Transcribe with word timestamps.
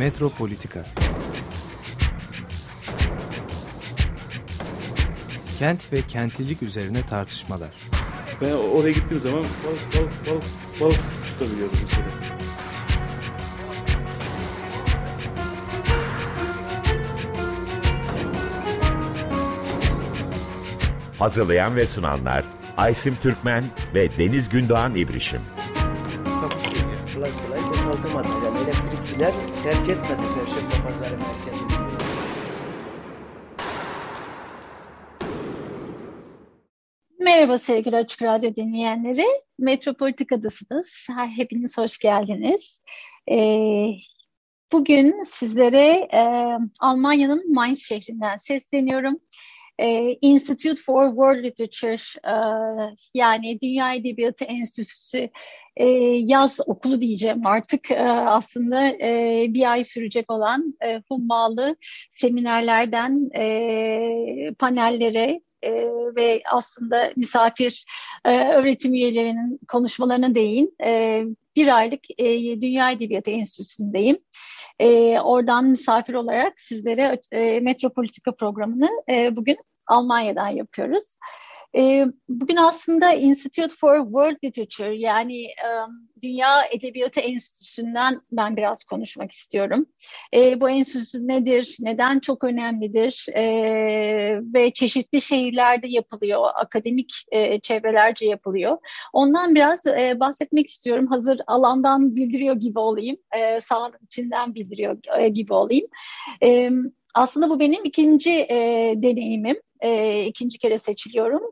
Metropolitika 0.00 0.86
Kent 5.58 5.92
ve 5.92 6.02
kentlilik 6.02 6.62
üzerine 6.62 7.06
tartışmalar. 7.06 7.70
Ben 8.40 8.52
oraya 8.52 8.92
gittiğim 8.92 9.20
zaman 9.20 9.38
balık 9.38 9.94
balık 9.96 10.26
balık 10.26 10.44
balık 10.80 11.00
tutabiliyordum 11.26 11.78
mesela. 11.82 12.06
Hazırlayan 21.18 21.76
ve 21.76 21.86
sunanlar 21.86 22.44
Aysim 22.76 23.16
Türkmen 23.22 23.64
ve 23.94 24.18
Deniz 24.18 24.48
Gündoğan 24.48 24.94
İbrişim. 24.94 25.40
Terk 29.62 29.88
etmedi 29.88 30.22
Perşembe 30.34 30.86
Pazarı 30.88 31.16
merkezini. 31.18 31.72
Merhaba 37.18 37.58
sevgili 37.58 37.96
Açık 37.96 38.22
Radyo 38.22 38.56
dinleyenleri. 38.56 39.26
Metropolitika'dasınız. 39.58 41.06
Hepiniz 41.36 41.78
hoş 41.78 41.98
geldiniz. 41.98 42.82
Ee, 43.30 43.86
bugün 44.72 45.22
sizlere 45.22 46.08
e, 46.12 46.22
Almanya'nın 46.80 47.54
Mainz 47.54 47.82
şehrinden 47.82 48.36
sesleniyorum. 48.36 49.20
E, 49.80 50.18
Institute 50.22 50.82
for 50.82 51.08
World 51.08 51.44
Literature 51.44 52.20
e, 52.24 52.34
yani 53.14 53.58
Dünya 53.62 53.94
Edebiyatı 53.94 54.44
Enstitüsü 54.44 55.30
e, 55.76 55.86
yaz 56.26 56.58
okulu 56.66 57.00
diyeceğim 57.00 57.46
artık 57.46 57.90
e, 57.90 58.10
aslında 58.10 58.88
e, 58.88 59.46
bir 59.48 59.70
ay 59.70 59.82
sürecek 59.82 60.30
olan 60.30 60.74
e, 60.84 61.02
hummalı 61.08 61.76
seminerlerden 62.10 63.30
e, 63.36 64.54
panellere 64.58 65.40
e, 65.62 65.72
ve 66.16 66.42
aslında 66.52 67.12
misafir 67.16 67.84
e, 68.24 68.38
öğretim 68.54 68.94
üyelerinin 68.94 69.60
konuşmalarına 69.68 70.34
değin. 70.34 70.76
E, 70.84 71.22
bir 71.56 71.76
aylık 71.76 72.00
e, 72.18 72.60
Dünya 72.60 72.90
Edebiyatı 72.90 73.30
Enstitüsü'ndeyim. 73.30 74.18
E, 74.78 75.20
oradan 75.20 75.64
misafir 75.64 76.14
olarak 76.14 76.60
sizlere 76.60 77.20
e, 77.32 77.60
Metropolitika 77.60 78.34
programını 78.34 78.88
e, 79.10 79.36
bugün 79.36 79.56
Almanya'dan 79.90 80.48
yapıyoruz. 80.48 81.18
E, 81.76 82.06
bugün 82.28 82.56
aslında 82.56 83.12
Institute 83.12 83.74
for 83.80 84.04
World 84.04 84.36
Literature 84.44 84.96
yani 84.96 85.44
e, 85.44 85.68
Dünya 86.22 86.64
Edebiyatı 86.70 87.20
Enstitüsü'nden 87.20 88.20
ben 88.32 88.56
biraz 88.56 88.84
konuşmak 88.84 89.32
istiyorum. 89.32 89.86
E, 90.34 90.60
bu 90.60 90.70
enstitü 90.70 91.28
nedir, 91.28 91.76
neden 91.80 92.18
çok 92.20 92.44
önemlidir 92.44 93.26
e, 93.34 93.44
ve 94.54 94.70
çeşitli 94.70 95.20
şehirlerde 95.20 95.88
yapılıyor, 95.88 96.48
akademik 96.54 97.12
e, 97.32 97.60
çevrelerce 97.60 98.26
yapılıyor. 98.26 98.78
Ondan 99.12 99.54
biraz 99.54 99.86
e, 99.86 100.20
bahsetmek 100.20 100.66
istiyorum. 100.66 101.06
Hazır 101.06 101.40
alandan 101.46 102.16
bildiriyor 102.16 102.56
gibi 102.56 102.78
olayım, 102.78 103.16
e, 103.36 103.58
içinden 104.04 104.54
bildiriyor 104.54 104.98
e, 105.18 105.28
gibi 105.28 105.52
olayım. 105.52 105.86
Aslında 107.14 107.50
bu 107.50 107.60
benim 107.60 107.84
ikinci 107.84 108.30
e, 108.30 108.94
deneyimim. 108.96 109.56
E, 109.80 110.22
ikinci 110.24 110.58
kere 110.58 110.78
seçiliyorum. 110.78 111.42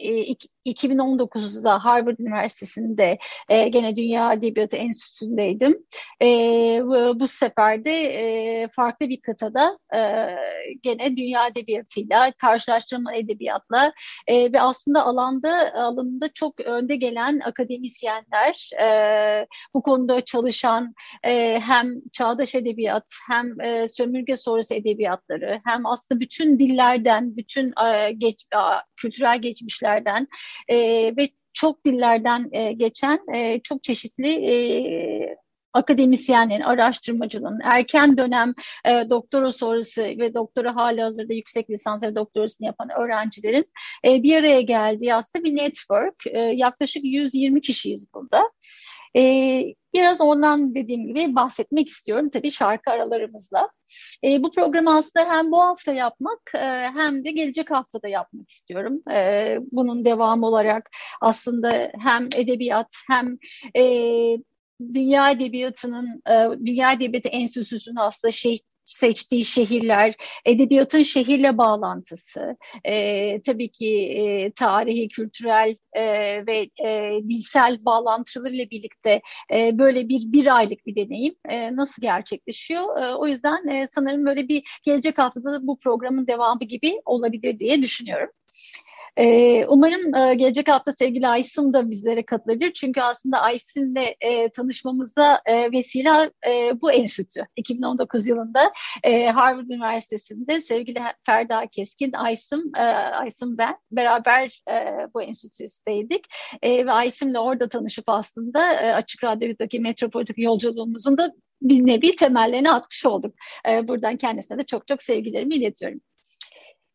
E, 0.00 0.34
2019'da 0.66 1.84
Harvard 1.84 2.18
Üniversitesi'nde 2.18 3.18
e, 3.48 3.68
gene 3.68 3.96
Dünya 3.96 4.32
Edebiyatı 4.32 4.76
Enstitüsü'ndeydim. 4.76 5.86
E, 6.22 6.26
bu, 6.84 7.20
bu 7.20 7.26
sefer 7.26 7.84
de 7.84 7.92
e, 7.92 8.68
farklı 8.68 9.08
bir 9.08 9.20
kıtada 9.20 9.78
e, 9.94 10.00
gene 10.82 11.16
Dünya 11.16 11.46
Edebiyatı'yla, 11.46 12.32
karşılaştırma 12.32 13.14
edebiyatla 13.14 13.92
e, 14.26 14.52
ve 14.52 14.60
aslında 14.60 15.04
alanda 15.04 15.74
alanında 15.74 16.28
çok 16.34 16.60
önde 16.60 16.96
gelen 16.96 17.40
akademisyenler, 17.40 18.70
e, 18.82 19.46
bu 19.74 19.82
konuda 19.82 20.24
çalışan 20.24 20.94
e, 21.24 21.60
hem 21.60 21.94
çağdaş 22.12 22.54
edebiyat 22.54 23.04
hem 23.30 23.60
e, 23.60 23.88
sömürge 23.88 24.36
sonrası 24.36 24.74
edebiyatları 24.74 25.60
hem 25.64 25.86
aslında 25.86 26.20
bütün 26.20 26.58
dillerden, 26.58 27.36
bütün 27.36 27.72
e, 27.86 28.12
geç, 28.12 28.44
a, 28.54 28.80
kültürel 28.96 29.38
geçmişlerden 29.38 30.28
e, 30.68 30.76
ve 31.16 31.28
çok 31.52 31.84
dillerden 31.84 32.48
e, 32.52 32.72
geçen 32.72 33.20
e, 33.34 33.60
çok 33.60 33.82
çeşitli 33.82 34.28
e, 34.28 35.36
akademisyenlerin, 35.76 36.60
araştırmacının, 36.60 37.60
erken 37.64 38.16
dönem 38.16 38.54
e, 38.84 39.10
doktora 39.10 39.52
sonrası 39.52 40.02
ve 40.02 40.34
doktora 40.34 40.76
hali 40.76 41.02
hazırda 41.02 41.34
yüksek 41.34 41.70
lisans 41.70 42.02
ve 42.02 42.14
doktorasını 42.14 42.66
yapan 42.66 42.88
öğrencilerin 42.98 43.64
e, 44.06 44.22
bir 44.22 44.36
araya 44.36 44.60
geldiği 44.60 45.14
aslında 45.14 45.44
bir 45.44 45.56
network. 45.56 46.26
E, 46.26 46.38
yaklaşık 46.38 47.04
120 47.04 47.60
kişiyiz 47.60 48.08
burada. 48.14 48.50
E, 49.16 49.22
biraz 49.96 50.20
ondan 50.20 50.74
dediğim 50.74 51.06
gibi 51.06 51.34
bahsetmek 51.34 51.88
istiyorum 51.88 52.30
tabii 52.30 52.50
şarkı 52.50 52.90
aralarımızla. 52.90 53.70
E, 54.24 54.42
bu 54.42 54.50
programı 54.50 54.96
aslında 54.96 55.30
hem 55.30 55.50
bu 55.50 55.62
hafta 55.62 55.92
yapmak 55.92 56.40
e, 56.54 56.58
hem 56.94 57.24
de 57.24 57.30
gelecek 57.30 57.70
haftada 57.70 58.08
yapmak 58.08 58.50
istiyorum. 58.50 59.02
E, 59.12 59.58
bunun 59.72 60.04
devamı 60.04 60.46
olarak 60.46 60.90
aslında 61.20 61.92
hem 61.98 62.26
edebiyat 62.26 62.94
hem 63.10 63.38
e, 63.76 63.82
Dünya 64.80 65.30
Edebiyatı'nın, 65.30 66.22
e, 66.30 66.66
Dünya 66.66 66.92
Edebiyatı 66.92 67.28
Enstitüsü'nün 67.28 67.96
aslında 67.96 68.32
şey, 68.32 68.58
seçtiği 68.80 69.44
şehirler, 69.44 70.14
edebiyatın 70.44 71.02
şehirle 71.02 71.58
bağlantısı, 71.58 72.56
e, 72.84 73.40
tabii 73.42 73.70
ki 73.70 74.08
e, 74.08 74.52
tarihi, 74.52 75.08
kültürel 75.08 75.76
e, 75.92 76.02
ve 76.46 76.70
e, 76.84 77.20
dilsel 77.28 77.84
bağlantılarıyla 77.84 78.70
birlikte 78.70 79.22
e, 79.52 79.78
böyle 79.78 80.08
bir 80.08 80.32
bir 80.32 80.56
aylık 80.56 80.86
bir 80.86 80.96
deneyim 80.96 81.34
e, 81.48 81.76
nasıl 81.76 82.02
gerçekleşiyor? 82.02 83.02
E, 83.02 83.14
o 83.14 83.26
yüzden 83.26 83.68
e, 83.68 83.86
sanırım 83.86 84.26
böyle 84.26 84.48
bir 84.48 84.80
gelecek 84.84 85.18
haftada 85.18 85.66
bu 85.66 85.78
programın 85.78 86.26
devamı 86.26 86.64
gibi 86.64 87.00
olabilir 87.04 87.58
diye 87.58 87.82
düşünüyorum. 87.82 88.30
E, 89.16 89.66
umarım 89.66 90.14
e, 90.14 90.34
gelecek 90.34 90.68
hafta 90.68 90.92
sevgili 90.92 91.28
Aysim 91.28 91.72
da 91.72 91.90
bizlere 91.90 92.26
katılabilir. 92.26 92.72
Çünkü 92.72 93.00
aslında 93.00 93.40
Aysim'le 93.40 94.14
e, 94.20 94.48
tanışmamıza 94.50 95.40
e, 95.46 95.72
vesile 95.72 96.30
e, 96.48 96.80
bu 96.80 96.92
enstitü. 96.92 97.46
2019 97.56 98.28
yılında 98.28 98.72
e, 99.02 99.26
Harvard 99.26 99.68
Üniversitesi'nde 99.68 100.60
sevgili 100.60 100.98
Ferda 101.26 101.66
Keskin, 101.72 102.12
Aysim, 102.12 102.62
e, 102.76 102.82
Aysim 102.82 103.58
ben 103.58 103.76
beraber 103.92 104.62
e, 104.70 104.74
bu 105.14 105.22
enstitüsteydik. 105.22 106.24
E, 106.62 106.86
ve 106.86 106.92
Aysim'le 106.92 107.34
orada 107.34 107.68
tanışıp 107.68 108.04
aslında 108.08 108.72
e, 108.74 108.92
Açık 108.94 109.24
Radyo'daki 109.24 109.80
metropolitik 109.80 110.38
yolculuğumuzun 110.38 111.18
da 111.18 111.32
bir 111.62 111.86
nevi 111.86 112.16
temellerini 112.16 112.70
atmış 112.70 113.06
olduk. 113.06 113.34
E, 113.68 113.88
buradan 113.88 114.16
kendisine 114.16 114.58
de 114.58 114.62
çok 114.62 114.86
çok 114.86 115.02
sevgilerimi 115.02 115.54
iletiyorum. 115.54 116.00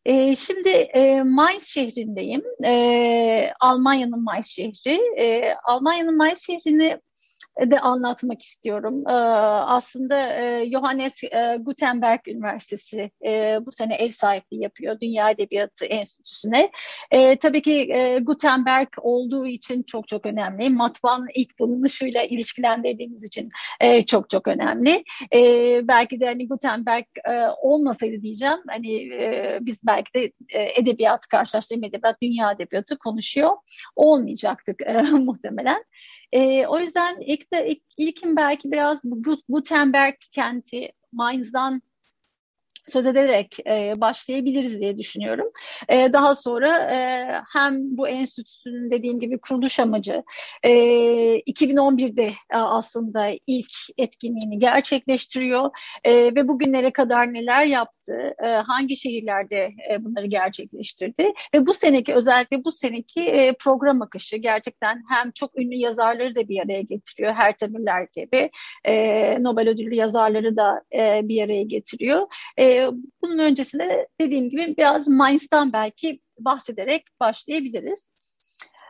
E, 0.04 0.36
şimdi 0.36 0.68
e, 0.68 1.22
Mainz 1.22 1.64
şehrindeyim. 1.64 2.42
E, 2.64 3.52
Almanya'nın 3.60 4.24
Mainz 4.24 4.46
şehri. 4.46 5.00
E, 5.18 5.54
Almanya'nın 5.64 6.16
Mainz 6.16 6.46
şehrini 6.46 7.00
de 7.60 7.80
anlatmak 7.80 8.42
istiyorum. 8.42 9.02
Ee, 9.08 9.12
aslında 9.12 10.42
e, 10.42 10.70
Johannes 10.70 11.24
e, 11.24 11.56
Gutenberg 11.60 12.20
Üniversitesi 12.28 13.10
e, 13.26 13.58
bu 13.66 13.72
sene 13.72 13.94
ev 13.94 14.10
sahipliği 14.10 14.62
yapıyor 14.62 15.00
Dünya 15.00 15.30
Edebiyatı 15.30 15.84
Enstitüsü'ne. 15.84 16.70
Tabii 17.40 17.62
ki 17.62 17.94
Gutenberg 18.22 18.88
olduğu 18.98 19.46
için 19.46 19.82
çok 19.82 20.08
çok 20.08 20.26
önemli. 20.26 20.70
Matbaanın 20.70 21.28
ilk 21.34 21.58
bulunuşuyla 21.58 22.22
ilişkilendirdiğimiz 22.22 23.24
için 23.24 23.48
çok 24.06 24.30
çok 24.30 24.48
önemli. 24.48 25.04
Belki 25.88 26.20
de 26.20 26.26
hani 26.26 26.48
Gutenberg 26.48 27.04
olmasaydı 27.62 28.22
diyeceğim. 28.22 28.58
Hani 28.68 29.10
biz 29.60 29.86
belki 29.86 30.14
de 30.14 30.32
edebiyat 30.52 31.26
karşılaştırma 31.26 31.86
edebiyat, 31.86 32.22
dünya 32.22 32.52
edebiyatı 32.52 32.98
konuşuyor 32.98 33.56
olmayacaktık 33.96 34.82
e, 34.86 35.02
muhtemelen. 35.12 35.84
E, 36.32 36.66
o 36.66 36.78
yüzden 36.78 37.20
ilk 37.20 37.52
de 37.52 37.68
ilk, 37.68 37.82
ilkin 37.96 38.36
belki 38.36 38.72
biraz 38.72 39.02
Gutenberg 39.48 40.14
kenti 40.30 40.92
Mainz'dan 41.12 41.82
söz 42.86 43.06
ederek 43.06 43.58
e, 43.66 43.94
başlayabiliriz 43.96 44.80
diye 44.80 44.98
düşünüyorum. 44.98 45.46
E, 45.88 46.12
daha 46.12 46.34
sonra 46.34 46.78
e, 46.78 46.98
hem 47.52 47.96
bu 47.96 48.08
enstitüsünün 48.08 48.90
dediğim 48.90 49.20
gibi 49.20 49.40
kuruluş 49.40 49.80
amacı 49.80 50.22
e, 50.62 50.70
2011'de 51.38 52.32
e, 52.52 52.56
aslında 52.56 53.30
ilk 53.46 53.72
etkinliğini 53.98 54.58
gerçekleştiriyor 54.58 55.70
e, 56.04 56.14
ve 56.14 56.48
bugünlere 56.48 56.92
kadar 56.92 57.34
neler 57.34 57.64
yaptı, 57.64 58.34
e, 58.44 58.46
hangi 58.46 58.96
şehirlerde 58.96 59.70
e, 59.92 60.04
bunları 60.04 60.26
gerçekleştirdi 60.26 61.32
ve 61.54 61.66
bu 61.66 61.74
seneki 61.74 62.14
özellikle 62.14 62.64
bu 62.64 62.72
seneki 62.72 63.24
e, 63.24 63.52
program 63.52 64.02
akışı 64.02 64.36
gerçekten 64.36 65.02
hem 65.08 65.30
çok 65.30 65.58
ünlü 65.60 65.74
yazarları 65.74 66.34
da 66.34 66.48
bir 66.48 66.60
araya 66.60 66.82
getiriyor, 66.82 67.34
her 67.34 67.52
Müller 67.68 68.06
gibi 68.16 68.50
e, 68.84 69.42
Nobel 69.42 69.68
ödüllü 69.68 69.94
yazarları 69.94 70.56
da 70.56 70.82
e, 70.94 71.28
bir 71.28 71.44
araya 71.44 71.62
getiriyor. 71.62 72.26
E, 72.56 72.71
ee, 72.76 72.90
bunun 73.22 73.38
öncesinde 73.38 74.08
dediğim 74.20 74.50
gibi 74.50 74.74
biraz 74.78 75.08
Mainz'dan 75.08 75.72
belki 75.72 76.20
bahsederek 76.38 77.04
başlayabiliriz. 77.20 78.12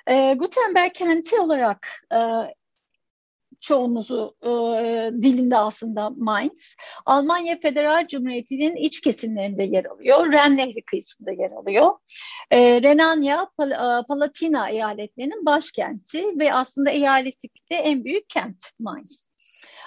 E, 0.07 0.35
Gutenberg 0.35 0.93
kenti 0.95 1.37
olarak 1.41 1.89
e, 2.13 2.19
çoğumuzu 3.61 4.37
e, 4.43 4.51
dilinde 5.23 5.59
aslında 5.59 6.11
Mainz. 6.11 6.77
Almanya 7.07 7.61
Federal 7.61 8.07
Cumhuriyeti'nin 8.07 8.77
iç 8.77 9.01
kesimlerinde 9.01 9.63
yer 9.63 9.85
alıyor. 9.85 10.33
Ren 10.33 10.57
Nehri 10.57 10.83
kıyısında 10.83 11.31
yer 11.31 11.51
alıyor. 11.51 11.93
E, 12.51 12.83
Renania 12.83 13.47
Pal 13.57 14.03
Palatina 14.09 14.71
eyaletlerinin 14.71 15.47
başkenti 15.47 16.39
ve 16.39 16.55
aslında 16.55 16.91
eyaletlikte 16.91 17.75
en 17.75 18.05
büyük 18.05 18.29
kent 18.29 18.71
Mainz 18.79 19.32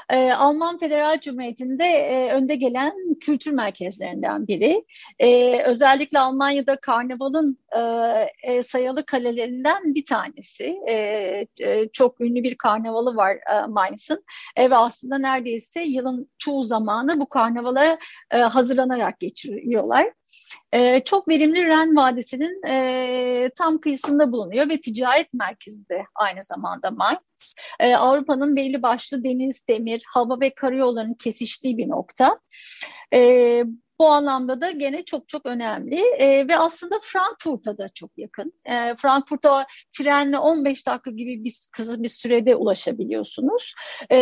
e, 0.09 0.31
Alman 0.33 0.77
Federal 0.77 1.19
Cumhuriyeti'nde 1.19 1.85
e, 1.85 2.33
önde 2.33 2.55
gelen 2.55 2.93
kültür 3.21 3.51
merkezlerinden 3.51 4.47
biri. 4.47 4.85
E, 5.19 5.61
özellikle 5.63 6.19
Almanya'da 6.19 6.75
karnavalın 6.75 7.57
e, 7.75 7.81
e, 8.43 8.63
sayalı 8.63 9.05
kalelerinden 9.05 9.95
bir 9.95 10.05
tanesi. 10.05 10.77
E, 10.87 10.95
e, 11.59 11.89
çok 11.93 12.21
ünlü 12.21 12.43
bir 12.43 12.55
karnavalı 12.55 13.15
var 13.15 13.35
e, 13.35 13.67
Mainz'ın 13.67 14.23
e, 14.55 14.69
ve 14.69 14.75
aslında 14.75 15.17
neredeyse 15.17 15.81
yılın 15.81 16.29
çoğu 16.37 16.63
zamanı 16.63 17.19
bu 17.19 17.29
karnavala 17.29 17.97
e, 18.31 18.37
hazırlanarak 18.37 19.19
geçiriyorlar. 19.19 20.11
E, 20.75 21.03
çok 21.05 21.27
verimli 21.27 21.65
Ren 21.65 21.95
Vadisi'nin 21.95 22.67
e, 22.67 23.49
tam 23.57 23.77
kıyısında 23.77 24.31
bulunuyor 24.31 24.69
ve 24.69 24.81
ticaret 24.81 25.33
merkezi 25.33 25.89
de 25.89 26.03
aynı 26.15 26.43
zamanda 26.43 26.91
Mainz. 26.91 27.55
E, 27.79 27.95
Avrupa'nın 27.95 28.55
belli 28.55 28.81
başlı 28.81 29.23
deniz, 29.23 29.67
demir, 29.67 30.03
hava 30.07 30.39
ve 30.39 30.55
karayollarının 30.55 31.13
kesiştiği 31.13 31.77
bir 31.77 31.89
nokta. 31.89 32.39
E, 33.13 33.63
bu 33.99 34.07
anlamda 34.07 34.61
da 34.61 34.71
gene 34.71 35.05
çok 35.05 35.29
çok 35.29 35.45
önemli 35.45 36.01
e, 36.19 36.47
ve 36.47 36.57
aslında 36.57 36.95
Frankfurt'a 37.01 37.77
da 37.77 37.89
çok 37.89 38.17
yakın. 38.17 38.53
E, 38.65 38.95
Frankfurt'a 38.95 39.65
trenle 39.97 40.37
15 40.37 40.87
dakika 40.87 41.11
gibi 41.11 41.43
bir 41.43 41.53
kısa 41.71 42.03
bir 42.03 42.07
sürede 42.07 42.55
ulaşabiliyorsunuz 42.55 43.73
e, 44.09 44.19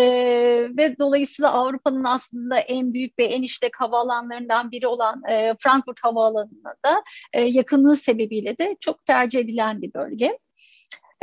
ve 0.78 0.98
dolayısıyla 1.00 1.52
Avrupa'nın 1.52 2.04
aslında 2.04 2.58
en 2.58 2.94
büyük 2.94 3.20
ve 3.20 3.26
en 3.26 3.42
işlek 3.42 3.82
havaalanlarından 3.82 4.72
biri 4.72 4.88
olan 4.88 5.22
e, 5.30 5.56
Frankfurt 5.60 6.00
Havaalanı'na 6.04 6.76
da 6.86 7.04
e, 7.34 7.42
yakınlığı 7.42 7.96
sebebiyle 7.96 8.58
de 8.58 8.78
çok 8.80 9.06
tercih 9.06 9.40
edilen 9.40 9.82
bir 9.82 9.94
bölge. 9.94 10.40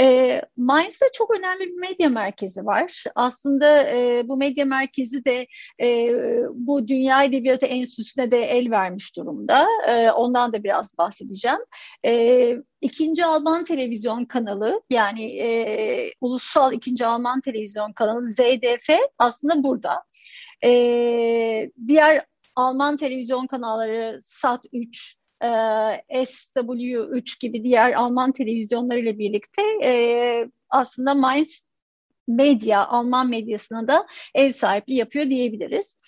E, 0.01 0.41
Mainz'da 0.57 1.07
çok 1.13 1.31
önemli 1.31 1.61
bir 1.61 1.81
medya 1.81 2.09
merkezi 2.09 2.67
var. 2.67 3.05
Aslında 3.15 3.91
e, 3.91 4.23
bu 4.29 4.37
medya 4.37 4.65
merkezi 4.65 5.25
de 5.25 5.47
e, 5.83 6.13
bu 6.53 6.89
Dünya 6.89 7.25
Edebiyatı 7.25 7.67
Enstitüsü'ne 7.67 8.31
de 8.31 8.39
el 8.39 8.71
vermiş 8.71 9.17
durumda. 9.17 9.67
E, 9.89 10.11
ondan 10.11 10.53
da 10.53 10.65
biraz 10.65 10.99
bahsedeceğim. 10.99 11.61
E, 12.07 12.57
İkinci 12.81 13.25
Alman 13.25 13.65
televizyon 13.65 14.25
kanalı 14.25 14.83
yani 14.91 15.25
e, 15.39 16.13
ulusal 16.21 16.73
ikinci 16.73 17.07
Alman 17.07 17.41
televizyon 17.41 17.93
kanalı 17.93 18.25
ZDF 18.25 18.89
aslında 19.19 19.65
burada. 19.65 20.05
E, 20.65 21.71
diğer 21.89 22.27
Alman 22.57 22.97
televizyon 22.97 23.47
kanalları 23.47 24.19
Sat 24.23 24.65
3, 24.73 25.20
e, 25.43 25.47
SW3 26.25 27.41
gibi 27.41 27.65
diğer 27.65 27.93
Alman 27.93 28.33
televizyonlarıyla 28.33 29.19
birlikte 29.19 29.63
e, 29.85 29.93
aslında 30.71 31.15
Mainz 31.15 31.67
medya, 32.29 32.87
Alman 32.87 33.29
medyasına 33.29 33.89
da 33.89 34.07
ev 34.35 34.53
sahipliği 34.53 34.97
yapıyor 34.97 35.31
diyebiliriz. 35.31 36.01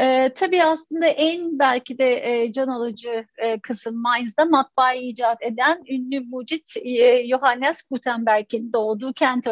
E, 0.00 0.28
tabii 0.34 0.62
aslında 0.62 1.06
en 1.06 1.58
belki 1.58 1.98
de 1.98 2.30
e, 2.32 2.52
can 2.52 2.68
alıcı 2.68 3.26
e, 3.38 3.60
kısım 3.60 4.02
Mainz'da 4.02 4.44
matbaa 4.44 4.92
icat 4.92 5.42
eden 5.42 5.82
ünlü 5.88 6.20
mucit 6.20 6.76
e, 6.82 7.28
Johannes 7.28 7.82
Gutenberg'in 7.90 8.72
doğduğu 8.72 9.12
kent 9.12 9.46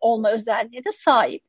olma 0.00 0.30
özelliğine 0.30 0.84
de 0.84 0.92
sahip. 0.92 1.42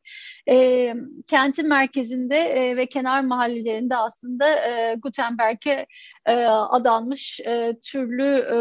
E, 0.50 0.94
kentin 1.30 1.70
merkezinde 1.70 2.38
e, 2.38 2.78
ve 2.78 2.86
kenar 2.86 3.22
mahallelerinde 3.22 3.96
aslında 3.96 4.68
e, 4.68 4.96
Gutenberg'e 4.96 5.86
e, 6.26 6.34
adanmış 6.46 7.40
e, 7.40 7.76
türlü 7.84 8.38
e, 8.38 8.58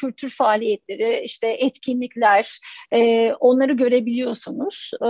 kültür 0.00 0.30
faaliyetleri, 0.30 1.20
işte 1.24 1.48
etkinlikler, 1.48 2.58
e, 2.92 3.32
onları 3.32 3.72
görebiliyorsunuz. 3.72 4.90
E, 5.04 5.08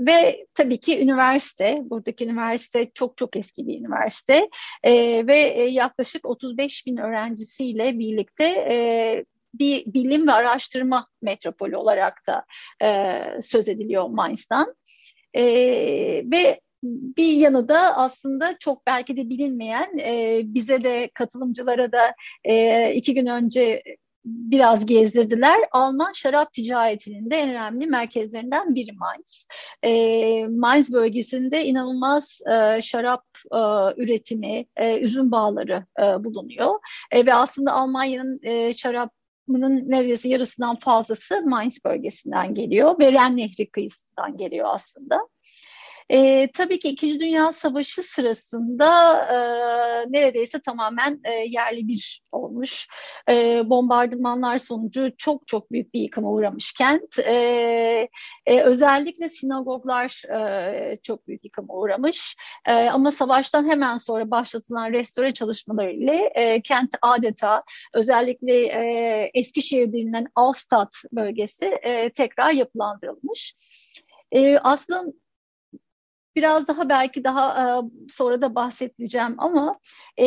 ve 0.00 0.46
tabii 0.54 0.80
ki 0.80 1.00
üniversite, 1.00 1.78
buradaki 1.82 2.24
üniversite 2.24 2.90
çok 2.94 3.16
çok 3.16 3.36
eski 3.36 3.66
bir 3.66 3.80
üniversite 3.80 4.48
e, 4.82 5.26
ve 5.26 5.36
yaklaşık 5.70 6.26
35 6.26 6.86
bin 6.86 6.96
öğrencisiyle 6.96 7.98
birlikte 7.98 8.44
e, 8.44 9.24
bir 9.54 9.86
bilim 9.86 10.28
ve 10.28 10.32
araştırma 10.32 11.06
metropolü 11.22 11.76
olarak 11.76 12.22
da 12.26 12.44
e, 12.82 13.22
söz 13.42 13.68
ediliyor 13.68 14.08
Mainz'dan. 14.08 14.74
E, 15.34 15.44
ve 16.24 16.60
bir 16.82 17.32
yanı 17.32 17.68
da 17.68 17.96
aslında 17.96 18.56
çok 18.58 18.86
belki 18.86 19.16
de 19.16 19.28
bilinmeyen 19.28 19.98
e, 19.98 20.40
bize 20.44 20.84
de 20.84 21.10
katılımcılara 21.14 21.92
da 21.92 22.14
e, 22.44 22.94
iki 22.94 23.14
gün 23.14 23.26
önce 23.26 23.82
biraz 24.28 24.86
gezdirdiler. 24.86 25.58
Alman 25.72 26.12
şarap 26.12 26.52
ticaretinin 26.52 27.30
de 27.30 27.36
en 27.36 27.50
önemli 27.50 27.86
merkezlerinden 27.86 28.74
biri 28.74 28.92
Mainz. 28.92 29.46
E, 29.82 30.46
Mainz 30.48 30.92
bölgesinde 30.92 31.64
inanılmaz 31.64 32.40
e, 32.52 32.82
şarap 32.82 33.24
e, 33.52 33.58
üretimi, 34.02 34.66
e, 34.76 34.98
üzüm 34.98 35.30
bağları 35.30 35.86
e, 36.00 36.24
bulunuyor. 36.24 36.74
E, 37.10 37.26
ve 37.26 37.34
aslında 37.34 37.72
Almanya'nın 37.72 38.40
e, 38.42 38.72
şarap 38.72 39.12
bunun 39.48 39.90
neredeyse 39.90 40.28
yarısından 40.28 40.76
fazlası 40.76 41.42
Mainz 41.42 41.84
bölgesinden 41.84 42.54
geliyor 42.54 42.98
ve 42.98 43.12
Ren 43.12 43.36
Nehri 43.36 43.70
kıyısından 43.70 44.36
geliyor 44.36 44.68
aslında. 44.72 45.20
E, 46.10 46.48
tabii 46.52 46.78
ki 46.78 46.88
İkinci 46.88 47.20
Dünya 47.20 47.52
Savaşı 47.52 48.02
sırasında 48.02 49.14
e, 49.24 49.36
neredeyse 50.12 50.60
tamamen 50.60 51.20
e, 51.24 51.30
yerli 51.32 51.88
bir 51.88 52.22
olmuş. 52.32 52.88
E, 53.30 53.62
bombardımanlar 53.70 54.58
sonucu 54.58 55.12
çok 55.18 55.46
çok 55.46 55.72
büyük 55.72 55.94
bir 55.94 56.00
yıkıma 56.00 56.30
uğramış 56.30 56.72
kent. 56.72 57.18
E, 57.18 58.08
e, 58.46 58.60
özellikle 58.60 59.28
sinagoglar 59.28 60.22
e, 60.34 60.96
çok 61.02 61.28
büyük 61.28 61.44
yıkıma 61.44 61.74
uğramış. 61.74 62.36
E, 62.66 62.72
ama 62.72 63.10
savaştan 63.12 63.70
hemen 63.70 63.96
sonra 63.96 64.30
başlatılan 64.30 64.92
restore 64.92 65.34
çalışmaları 65.34 65.92
ile 65.92 66.32
e, 66.34 66.62
kent 66.62 66.94
adeta 67.02 67.62
özellikle 67.94 68.66
e, 68.66 69.30
Eskişehir 69.34 69.92
denilen 69.92 70.26
Alstat 70.34 70.94
bölgesi 71.12 71.66
e, 71.66 72.10
tekrar 72.10 72.52
yapılandırılmış. 72.52 73.54
E, 74.32 74.58
aslında 74.58 75.12
biraz 76.38 76.68
daha 76.68 76.88
belki 76.88 77.24
daha 77.24 77.48
e, 77.50 77.66
sonra 78.08 78.42
da 78.42 78.54
bahsedeceğim 78.54 79.34
ama 79.38 79.78
e, 80.16 80.26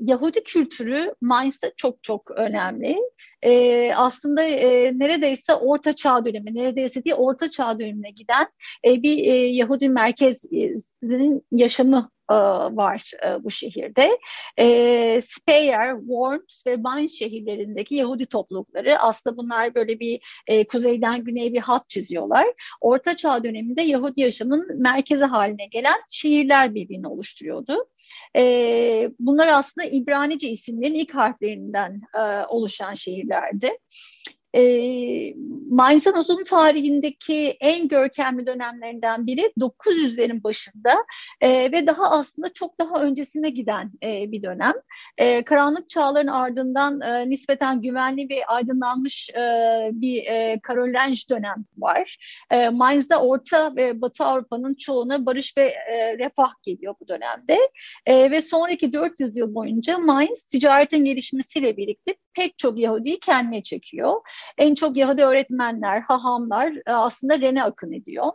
Yahudi 0.00 0.44
kültürü 0.44 1.14
Mainz'da 1.20 1.72
çok 1.76 2.02
çok 2.02 2.30
önemli. 2.30 2.98
E, 3.42 3.94
aslında 3.94 4.42
e, 4.42 4.98
neredeyse 4.98 5.54
Orta 5.54 5.92
Çağ 5.92 6.24
dönemi, 6.24 6.54
neredeyse 6.54 7.04
değil 7.04 7.16
Orta 7.18 7.50
Çağ 7.50 7.80
dönemine 7.80 8.10
giden 8.10 8.46
e, 8.86 9.02
bir 9.02 9.18
e, 9.18 9.36
Yahudi 9.36 9.88
merkezinin 9.88 11.46
yaşamı 11.52 12.10
e, 12.32 12.76
var 12.76 13.10
e, 13.26 13.44
bu 13.44 13.50
şehirde. 13.50 14.18
E, 14.58 15.20
Speyer, 15.20 15.96
Worms 15.98 16.66
ve 16.66 16.76
Mainz 16.76 17.18
şehirlerindeki 17.18 17.94
Yahudi 17.94 18.26
toplulukları 18.26 18.98
aslında 18.98 19.36
bunlar 19.36 19.74
böyle 19.74 20.00
bir 20.00 20.20
kuzeyden 20.64 21.24
güneye 21.24 21.52
bir 21.52 21.60
hat 21.60 21.88
çiziyorlar. 21.88 22.46
Orta 22.80 23.16
Çağ 23.16 23.44
döneminde 23.44 23.82
Yahudi 23.82 24.20
yaşamın 24.20 24.80
merkezi 24.80 25.24
haline 25.24 25.66
gelen 25.66 26.00
şehirler 26.10 26.74
birbirini 26.74 27.08
oluşturuyordu. 27.08 27.86
bunlar 29.18 29.48
aslında 29.48 29.86
İbranice 29.86 30.48
isimlerin 30.48 30.94
ilk 30.94 31.14
harflerinden 31.14 32.00
oluşan 32.48 32.94
şehirlerdi. 32.94 33.70
E, 34.54 34.62
Mainz'ın 35.70 36.16
uzun 36.16 36.44
tarihindeki 36.44 37.56
en 37.60 37.88
görkemli 37.88 38.46
dönemlerinden 38.46 39.26
biri 39.26 39.52
900'lerin 39.58 40.42
başında 40.42 40.94
e, 41.40 41.72
ve 41.72 41.86
daha 41.86 42.10
aslında 42.10 42.52
çok 42.52 42.78
daha 42.78 43.02
öncesine 43.02 43.50
giden 43.50 43.90
e, 44.02 44.32
bir 44.32 44.42
dönem. 44.42 44.74
E, 45.18 45.42
karanlık 45.42 45.90
çağların 45.90 46.26
ardından 46.26 47.00
e, 47.00 47.30
nispeten 47.30 47.80
güvenli 47.80 48.28
ve 48.30 48.46
aydınlanmış 48.46 49.30
e, 49.30 49.40
bir 49.92 50.24
e, 50.24 50.60
Karolinj 50.62 51.30
dönem 51.30 51.64
var. 51.78 52.16
E, 52.50 52.68
Mainz'da 52.68 53.22
Orta 53.22 53.76
ve 53.76 54.00
Batı 54.00 54.24
Avrupa'nın 54.24 54.74
çoğuna 54.74 55.26
barış 55.26 55.56
ve 55.56 55.66
e, 55.66 56.18
refah 56.18 56.52
geliyor 56.62 56.94
bu 57.00 57.08
dönemde. 57.08 57.58
E, 58.06 58.30
ve 58.30 58.40
sonraki 58.40 58.92
400 58.92 59.36
yıl 59.36 59.54
boyunca 59.54 59.98
Mainz 59.98 60.44
ticaretin 60.44 61.04
gelişmesiyle 61.04 61.76
birlikte 61.76 62.14
pek 62.34 62.58
çok 62.58 62.78
Yahudi'yi 62.78 63.20
kendine 63.20 63.62
çekiyor. 63.62 64.20
En 64.58 64.74
çok 64.74 64.96
Yahudi 64.96 65.24
öğretmenler, 65.24 66.00
hahamlar 66.00 66.72
e, 66.86 66.92
aslında 66.92 67.40
Rene 67.40 67.62
akın 67.62 67.92
ediyor. 67.92 68.32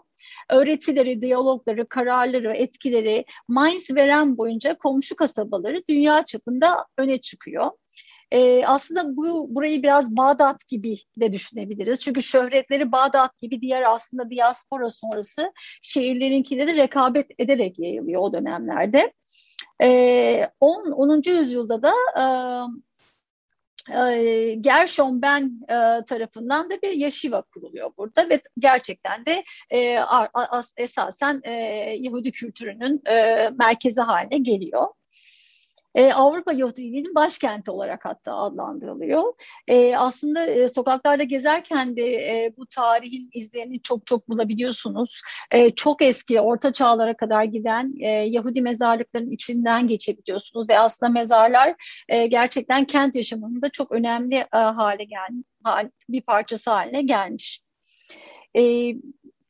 Öğretileri, 0.50 1.22
diyalogları, 1.22 1.88
kararları, 1.88 2.54
etkileri 2.54 3.26
Mainz 3.48 3.96
veren 3.96 4.38
boyunca 4.38 4.78
komşu 4.78 5.16
kasabaları 5.16 5.84
dünya 5.90 6.26
çapında 6.26 6.86
öne 6.98 7.22
çıkıyor. 7.22 7.72
ee, 8.32 8.66
aslında 8.66 9.18
bu 9.18 9.56
burayı 9.56 9.84
biraz 9.84 10.18
Bağdat 10.18 10.68
gibi 10.68 10.98
de 11.20 11.34
düşünebiliriz. 11.34 12.00
Çünkü 12.00 12.24
şöhretleri 12.24 12.92
Bağdat 12.92 13.38
gibi 13.40 13.62
diğer 13.62 13.82
aslında 13.82 14.30
diaspora 14.30 14.90
sonrası 14.90 15.52
şehirlerinkiyle 15.82 16.68
de 16.68 16.76
rekabet 16.76 17.28
ederek 17.40 17.80
yayılıyor 17.80 18.22
o 18.22 18.34
dönemlerde. 18.34 19.14
Ee, 19.84 20.50
10. 20.60 20.92
10. 20.92 21.22
yüzyılda 21.26 21.82
da 21.82 21.92
e, 22.20 22.26
e, 23.90 24.54
Gershon 24.60 25.22
Ben 25.22 25.62
e, 25.70 26.06
tarafından 26.06 26.70
da 26.70 26.82
bir 26.82 26.92
yaşiva 26.92 27.42
kuruluyor 27.42 27.92
burada 27.98 28.30
ve 28.30 28.42
gerçekten 28.60 29.26
de 29.26 29.44
e, 29.70 30.00
as, 30.00 30.74
esasen 30.78 31.42
e, 31.44 31.52
Yahudi 32.00 32.32
kültürünün 32.32 33.02
merkezi 33.58 34.02
haline 34.02 34.38
geliyor 34.38 34.88
e, 35.98 36.14
Avrupa 36.14 36.54
Yahudiliğinin 36.54 37.16
başkenti 37.16 37.72
olarak 37.72 38.06
hatta 38.06 38.36
adlandırılıyor. 38.36 39.34
E, 39.68 39.96
aslında 39.96 40.46
e, 40.46 40.70
sokaklarda 40.70 41.24
gezerken 41.24 41.96
de 41.96 42.04
e, 42.04 42.54
bu 42.58 42.68
tarihin 42.68 43.30
izlerini 43.34 43.82
çok 43.82 44.06
çok 44.06 44.30
bulabiliyorsunuz. 44.30 45.22
E, 45.52 45.72
çok 45.72 46.02
eski 46.02 46.42
orta 46.42 46.74
çağlara 46.74 47.18
kadar 47.18 47.44
giden 47.44 47.94
e, 48.00 48.10
Yahudi 48.10 48.62
mezarlıklarının 48.62 49.32
içinden 49.32 49.88
geçebiliyorsunuz 49.88 50.70
ve 50.70 50.80
aslında 50.80 51.12
mezarlar 51.12 51.76
e, 52.10 52.28
gerçekten 52.28 52.86
kent 52.86 53.16
yaşamının 53.16 53.62
da 53.62 53.70
çok 53.70 53.92
önemli 53.92 54.36
e, 54.36 54.48
hale 54.52 55.04
gelmiş, 55.04 55.48
bir 56.10 56.22
parçası 56.22 56.72
haline 56.72 57.02
gelmiş. 57.02 57.62
E, 58.58 58.94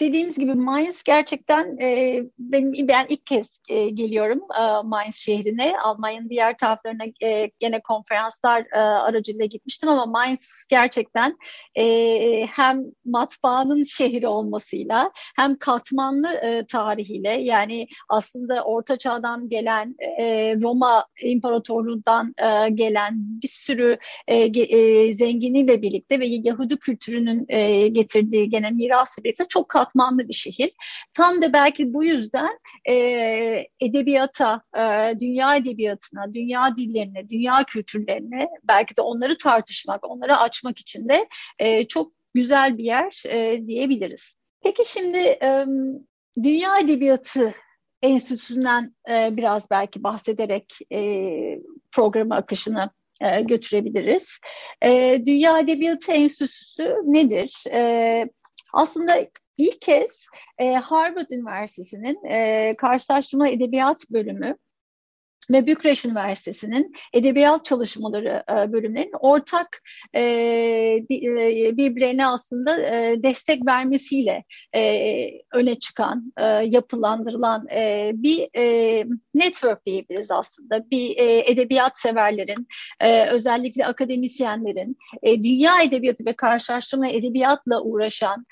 dediğimiz 0.01 0.39
gibi 0.39 0.53
Mainz 0.53 1.03
gerçekten 1.03 1.77
e, 1.81 2.21
benim 2.39 2.87
ben 2.87 3.05
ilk 3.09 3.25
kez 3.25 3.61
e, 3.69 3.89
geliyorum 3.89 4.41
e, 4.59 4.87
Mainz 4.87 5.15
şehrine. 5.15 5.79
Almanya'nın 5.79 6.29
diğer 6.29 6.57
taraflarına 6.57 7.03
e, 7.23 7.51
gene 7.59 7.81
konferanslar 7.81 8.65
e, 8.73 8.79
aracılığıyla 8.79 9.45
gitmiştim 9.45 9.89
ama 9.89 10.05
Mainz 10.05 10.65
gerçekten 10.69 11.37
e, 11.75 12.45
hem 12.45 12.83
matbaanın 13.05 13.83
şehri 13.83 14.27
olmasıyla 14.27 15.11
hem 15.35 15.57
katmanlı 15.57 16.33
e, 16.33 16.65
tarihiyle 16.65 17.29
yani 17.29 17.87
aslında 18.09 18.63
Orta 18.63 18.97
Çağ'dan 18.97 19.49
gelen 19.49 19.95
e, 20.19 20.55
Roma 20.61 21.05
İmparatorluğu'ndan 21.21 22.33
e, 22.37 22.69
gelen 22.69 23.13
bir 23.17 23.47
sürü 23.47 23.97
e, 24.27 24.37
e, 24.37 25.13
zenginiyle 25.13 25.81
birlikte 25.81 26.19
ve 26.19 26.25
Yahudi 26.27 26.77
kültürünün 26.77 27.45
e, 27.49 27.87
getirdiği 27.87 28.49
gene 28.49 28.71
mirası 28.71 29.23
birlikte 29.23 29.45
çok 29.49 29.69
katmanlı 29.69 29.86
katmanlı 29.87 30.27
bir 30.27 30.33
şehir. 30.33 30.71
Tam 31.13 31.41
da 31.41 31.53
belki 31.53 31.93
bu 31.93 32.03
yüzden 32.03 32.59
e, 32.89 32.93
edebiyata, 33.79 34.61
e, 34.77 35.13
dünya 35.19 35.55
edebiyatına, 35.55 36.33
dünya 36.33 36.77
dillerine, 36.77 37.29
dünya 37.29 37.63
kültürlerine 37.63 38.47
belki 38.63 38.97
de 38.97 39.01
onları 39.01 39.37
tartışmak, 39.37 40.09
onları 40.09 40.37
açmak 40.37 40.79
için 40.79 41.09
de 41.09 41.27
e, 41.59 41.87
çok 41.87 42.11
güzel 42.33 42.77
bir 42.77 42.83
yer 42.83 43.23
e, 43.27 43.67
diyebiliriz. 43.67 44.35
Peki 44.63 44.91
şimdi 44.91 45.17
e, 45.17 45.65
dünya 46.43 46.79
edebiyatı 46.79 47.53
enstitüsünden 48.01 48.95
e, 49.09 49.37
biraz 49.37 49.71
belki 49.71 50.03
bahsederek 50.03 50.73
e, 50.93 50.99
programı 51.91 52.35
akışını 52.35 52.89
e, 53.21 53.41
götürebiliriz. 53.41 54.39
E, 54.81 55.21
Dünya 55.25 55.59
Edebiyatı 55.59 56.11
Enstitüsü 56.11 56.95
nedir? 57.05 57.63
E, 57.71 58.29
aslında 58.73 59.27
ilk 59.57 59.81
kez 59.81 60.27
e, 60.57 60.73
Harvard 60.73 61.29
Üniversitesi'nin 61.29 62.25
e, 62.25 62.75
karşılaştırma 62.77 63.49
edebiyat 63.49 64.11
bölümü 64.11 64.57
ve 65.51 65.67
Bükreş 65.67 66.05
Üniversitesi'nin 66.05 66.93
edebiyat 67.13 67.65
çalışmaları 67.65 68.43
e, 68.51 68.71
bölümlerinin 68.71 69.13
ortak 69.19 69.81
e, 70.13 70.21
e, 70.21 71.77
birbirlerine 71.77 72.27
aslında 72.27 72.77
destek 73.23 73.65
vermesiyle 73.65 74.43
öne 75.53 75.79
çıkan, 75.79 76.33
yapılandırılan 76.65 77.67
bir 78.23 78.49
network 79.35 79.85
diyebiliriz 79.85 80.31
aslında. 80.31 80.89
Bir 80.91 81.15
edebiyat 81.45 81.99
severlerin, 81.99 82.67
özellikle 83.31 83.85
akademisyenlerin, 83.85 84.97
dünya 85.23 85.81
edebiyatı 85.81 86.25
ve 86.25 86.33
karşılaştırma 86.33 87.07
edebiyatla 87.07 87.81
uğraşan 87.81 88.45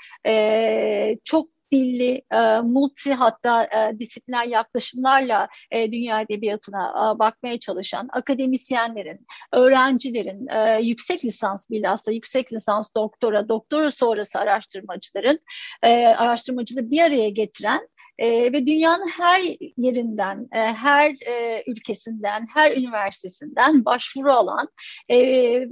çok 1.23 1.54
dilli, 1.72 2.22
e, 2.31 2.60
multi 2.60 3.13
hatta 3.13 3.63
e, 3.63 4.00
disipliner 4.00 4.45
yaklaşımlarla 4.45 5.48
e, 5.72 5.91
dünya 5.91 6.22
edebiyatına 6.22 6.89
e, 6.89 7.19
bakmaya 7.19 7.60
çalışan 7.60 8.10
akademisyenlerin, 8.12 9.25
öğrencilerin, 9.53 10.48
e, 10.48 10.81
yüksek 10.81 11.25
lisans 11.25 11.69
bilhassa 11.69 12.12
yüksek 12.12 12.53
lisans 12.53 12.95
doktora, 12.95 13.50
doktora 13.50 13.91
sonrası 13.91 14.39
araştırmacıların 14.39 15.39
e, 15.84 16.07
araştırmacılığı 16.07 16.91
bir 16.91 17.01
araya 17.01 17.29
getiren 17.29 17.88
e, 18.17 18.53
ve 18.53 18.65
dünyanın 18.65 19.07
her 19.07 19.41
yerinden, 19.77 20.48
e, 20.51 20.60
her 20.60 21.12
e, 21.12 21.63
ülkesinden, 21.67 22.48
her 22.53 22.77
üniversitesinden 22.77 23.86
başvuru 23.86 24.31
alan 24.31 24.67
e, 25.10 25.17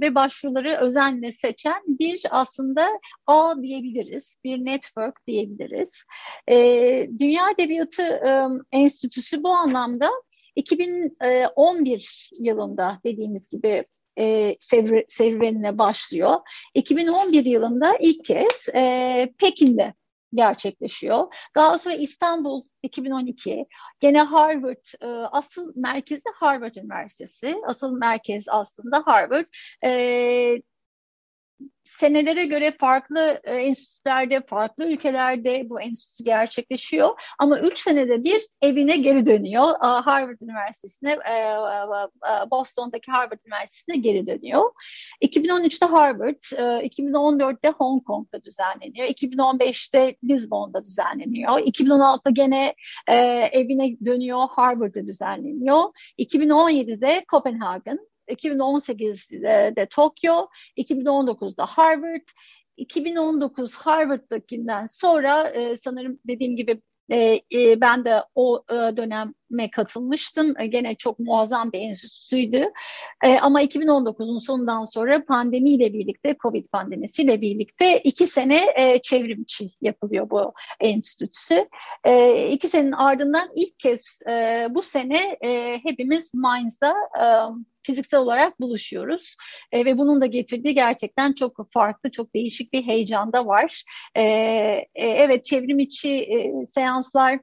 ve 0.00 0.14
başvuruları 0.14 0.76
özenle 0.76 1.32
seçen 1.32 1.82
bir 1.86 2.22
aslında 2.30 2.88
ağ 3.26 3.62
diyebiliriz, 3.62 4.40
bir 4.44 4.64
network 4.64 5.26
diyebiliriz. 5.26 6.04
E, 6.48 6.56
Dünya 7.20 7.50
Edebiyatı 7.50 8.02
e, 8.02 8.42
Enstitüsü 8.72 9.42
bu 9.42 9.48
anlamda 9.48 10.10
2011 10.56 12.30
yılında 12.40 13.00
dediğimiz 13.04 13.48
gibi 13.48 13.84
e, 14.18 14.56
serüvenine 15.08 15.78
başlıyor. 15.78 16.36
2011 16.74 17.44
yılında 17.44 17.96
ilk 18.00 18.24
kez 18.24 18.68
e, 18.74 19.32
Pekin'de 19.38 19.94
gerçekleşiyor. 20.34 21.34
Daha 21.54 21.78
sonra 21.78 21.94
İstanbul 21.94 22.62
2012, 22.82 23.66
gene 24.00 24.22
Harvard, 24.22 25.02
e, 25.02 25.06
asıl 25.06 25.72
merkezi 25.76 26.28
Harvard 26.34 26.74
Üniversitesi, 26.74 27.56
asıl 27.66 27.96
merkez 27.98 28.44
aslında 28.48 29.02
Harvard. 29.06 29.46
E, 29.84 30.62
senelere 31.84 32.44
göre 32.46 32.72
farklı 32.80 33.40
e, 33.44 33.54
enstitülerde, 33.54 34.40
farklı 34.46 34.92
ülkelerde 34.92 35.70
bu 35.70 35.80
enstitü 35.80 36.24
gerçekleşiyor. 36.24 37.08
Ama 37.38 37.58
üç 37.58 37.78
senede 37.78 38.24
bir 38.24 38.42
evine 38.62 38.96
geri 38.96 39.26
dönüyor. 39.26 39.74
Harvard 39.80 40.40
Üniversitesi'ne, 40.40 41.10
e, 41.12 41.32
e, 41.32 42.50
Boston'daki 42.50 43.10
Harvard 43.10 43.38
Üniversitesi'ne 43.46 43.96
geri 43.96 44.26
dönüyor. 44.26 44.70
2013'te 45.22 45.86
Harvard, 45.86 46.40
2014'te 46.84 47.68
Hong 47.68 48.04
Kong'da 48.04 48.44
düzenleniyor. 48.44 49.08
2015'te 49.08 50.16
Lisbon'da 50.24 50.84
düzenleniyor. 50.84 51.58
2016'da 51.58 52.30
gene 52.30 52.74
evine 53.52 53.96
dönüyor, 54.04 54.48
Harvard'da 54.50 55.06
düzenleniyor. 55.06 55.82
2017'de 56.18 57.24
Kopenhagen, 57.28 57.98
2018'de 58.28 59.86
Tokyo, 59.86 60.48
2019'da 60.76 61.66
Harvard, 61.66 62.28
2019 62.76 63.74
Harvard'dakinden 63.74 64.86
sonra 64.86 65.48
e, 65.48 65.76
sanırım 65.76 66.18
dediğim 66.28 66.56
gibi 66.56 66.82
e, 67.10 67.40
e, 67.54 67.80
ben 67.80 68.04
de 68.04 68.22
o 68.34 68.64
e, 68.70 68.74
dönem 68.74 69.34
me 69.50 69.70
katılmıştım. 69.70 70.60
E, 70.60 70.66
gene 70.66 70.94
çok 70.94 71.18
muazzam 71.18 71.72
bir 71.72 71.80
enstitüsüydü. 71.80 72.72
E, 73.24 73.38
ama 73.38 73.62
2019'un 73.62 74.38
sonundan 74.38 74.84
sonra 74.84 75.24
pandemiyle 75.24 75.92
birlikte, 75.92 76.36
Covid 76.42 76.66
pandemisiyle 76.72 77.40
birlikte 77.40 78.00
iki 78.00 78.26
sene 78.26 78.66
e, 78.76 79.02
çevrim 79.02 79.42
içi 79.42 79.68
yapılıyor 79.80 80.30
bu 80.30 80.52
enstitüsü. 80.80 81.68
E, 82.04 82.46
iki 82.48 82.68
senenin 82.68 82.92
ardından 82.92 83.50
ilk 83.56 83.78
kez 83.78 84.20
e, 84.28 84.66
bu 84.70 84.82
sene 84.82 85.38
hepimiz 85.84 86.34
Mainz'da 86.34 86.94
fiziksel 87.84 88.20
olarak 88.20 88.60
buluşuyoruz. 88.60 89.36
E, 89.72 89.84
ve 89.84 89.98
bunun 89.98 90.20
da 90.20 90.26
getirdiği 90.26 90.74
gerçekten 90.74 91.32
çok 91.32 91.72
farklı, 91.72 92.10
çok 92.10 92.34
değişik 92.34 92.72
bir 92.72 92.82
heyecan 92.82 93.32
da 93.32 93.46
var. 93.46 93.84
E, 94.14 94.22
e, 94.22 94.86
evet 94.94 95.44
çevrim 95.44 95.78
içi 95.78 96.10
e, 96.10 96.66
seanslar 96.66 97.40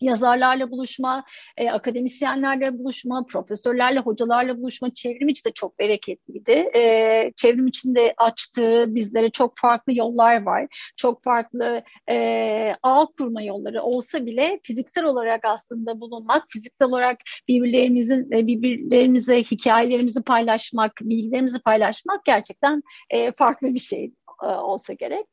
yazarlarla 0.00 0.70
buluşma, 0.70 1.24
e, 1.56 1.70
akademisyenlerle 1.70 2.78
buluşma, 2.78 3.26
profesörlerle, 3.26 4.00
hocalarla 4.00 4.58
buluşma 4.58 4.94
çevrim 4.94 5.28
içi 5.28 5.44
de 5.44 5.52
çok 5.52 5.78
bereketliydi. 5.78 6.70
E, 6.76 7.32
çevrim 7.36 7.66
içinde 7.66 8.14
açtığı 8.16 8.94
bizlere 8.94 9.30
çok 9.30 9.58
farklı 9.58 9.94
yollar 9.94 10.42
var. 10.42 10.92
Çok 10.96 11.24
farklı 11.24 11.82
e, 12.10 12.74
ağ 12.82 13.06
kurma 13.18 13.42
yolları 13.42 13.82
olsa 13.82 14.26
bile 14.26 14.60
fiziksel 14.62 15.04
olarak 15.04 15.44
aslında 15.44 16.00
bulunmak, 16.00 16.44
fiziksel 16.48 16.88
olarak 16.88 17.18
birbirlerimizin 17.48 18.32
e, 18.32 18.46
birbirlerimize 18.46 19.42
hikayelerimizi 19.42 20.22
paylaşmak, 20.22 20.92
bilgilerimizi 21.02 21.58
paylaşmak 21.60 22.24
gerçekten 22.24 22.82
e, 23.10 23.32
farklı 23.32 23.74
bir 23.74 23.78
şey 23.78 24.12
e, 24.42 24.46
olsa 24.46 24.92
gerek. 24.92 25.26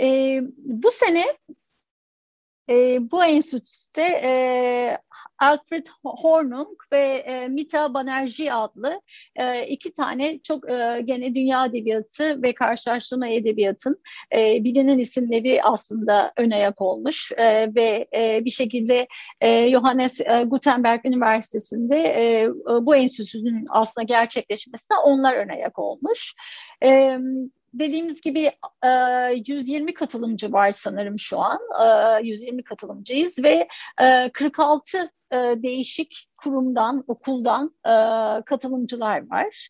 E, 0.00 0.40
bu 0.56 0.90
sene 0.90 1.24
e, 2.70 2.98
bu 3.10 3.24
enstitüde 3.24 4.02
e, 4.02 4.32
Alfred 5.38 5.86
Hornung 6.02 6.76
ve 6.92 6.98
e, 6.98 7.48
Mita 7.48 7.94
Banerjee 7.94 8.52
adlı 8.52 9.00
e, 9.36 9.66
iki 9.66 9.92
tane 9.92 10.38
çok 10.38 10.70
e, 10.70 11.00
gene 11.04 11.34
dünya 11.34 11.66
edebiyatı 11.66 12.42
ve 12.42 12.54
karşılaştırma 12.54 13.28
edebiyatın 13.28 14.02
e, 14.32 14.64
bilinen 14.64 14.98
isimleri 14.98 15.62
aslında 15.62 16.32
ön 16.36 16.50
ayak 16.50 16.80
olmuş 16.80 17.32
e, 17.36 17.74
ve 17.74 18.06
e, 18.16 18.44
bir 18.44 18.50
şekilde 18.50 19.06
e, 19.40 19.70
Johannes 19.70 20.20
e, 20.20 20.44
Gutenberg 20.46 21.06
Üniversitesi'nde 21.06 21.96
e, 21.96 22.48
bu 22.86 22.96
enstitünün 22.96 23.66
aslında 23.70 24.04
gerçekleşmesine 24.04 24.98
onlar 25.04 25.34
ön 25.34 25.48
ayak 25.48 25.78
olmuş. 25.78 26.34
E, 26.84 27.18
dediğimiz 27.78 28.20
gibi 28.20 28.52
120 29.34 29.90
e, 29.90 29.94
katılımcı 29.94 30.52
var 30.52 30.72
sanırım 30.72 31.18
şu 31.18 31.38
an. 31.38 31.58
120 32.22 32.60
e, 32.60 32.64
katılımcıyız 32.64 33.38
ve 33.44 33.68
46 34.32 35.10
e, 35.32 35.36
değişik 35.36 36.26
kurumdan, 36.36 37.04
okuldan 37.08 37.74
katılımcılar 38.46 39.30
var. 39.30 39.68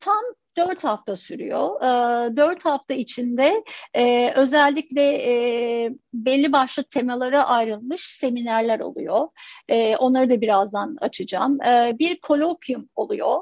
Tam 0.00 0.24
dört 0.56 0.84
hafta 0.84 1.16
sürüyor. 1.16 1.82
E, 1.82 2.36
dört 2.36 2.64
hafta 2.64 2.94
içinde 2.94 3.64
e, 3.94 4.32
özellikle 4.36 5.02
e, 5.02 5.90
belli 6.14 6.52
başlı 6.52 6.82
temalara 6.82 7.44
ayrılmış 7.44 8.00
seminerler 8.00 8.80
oluyor. 8.80 9.28
E, 9.68 9.96
onları 9.96 10.30
da 10.30 10.40
birazdan 10.40 10.96
açacağım. 11.00 11.58
Bir 11.98 12.20
kolokyum 12.20 12.88
oluyor. 12.96 13.36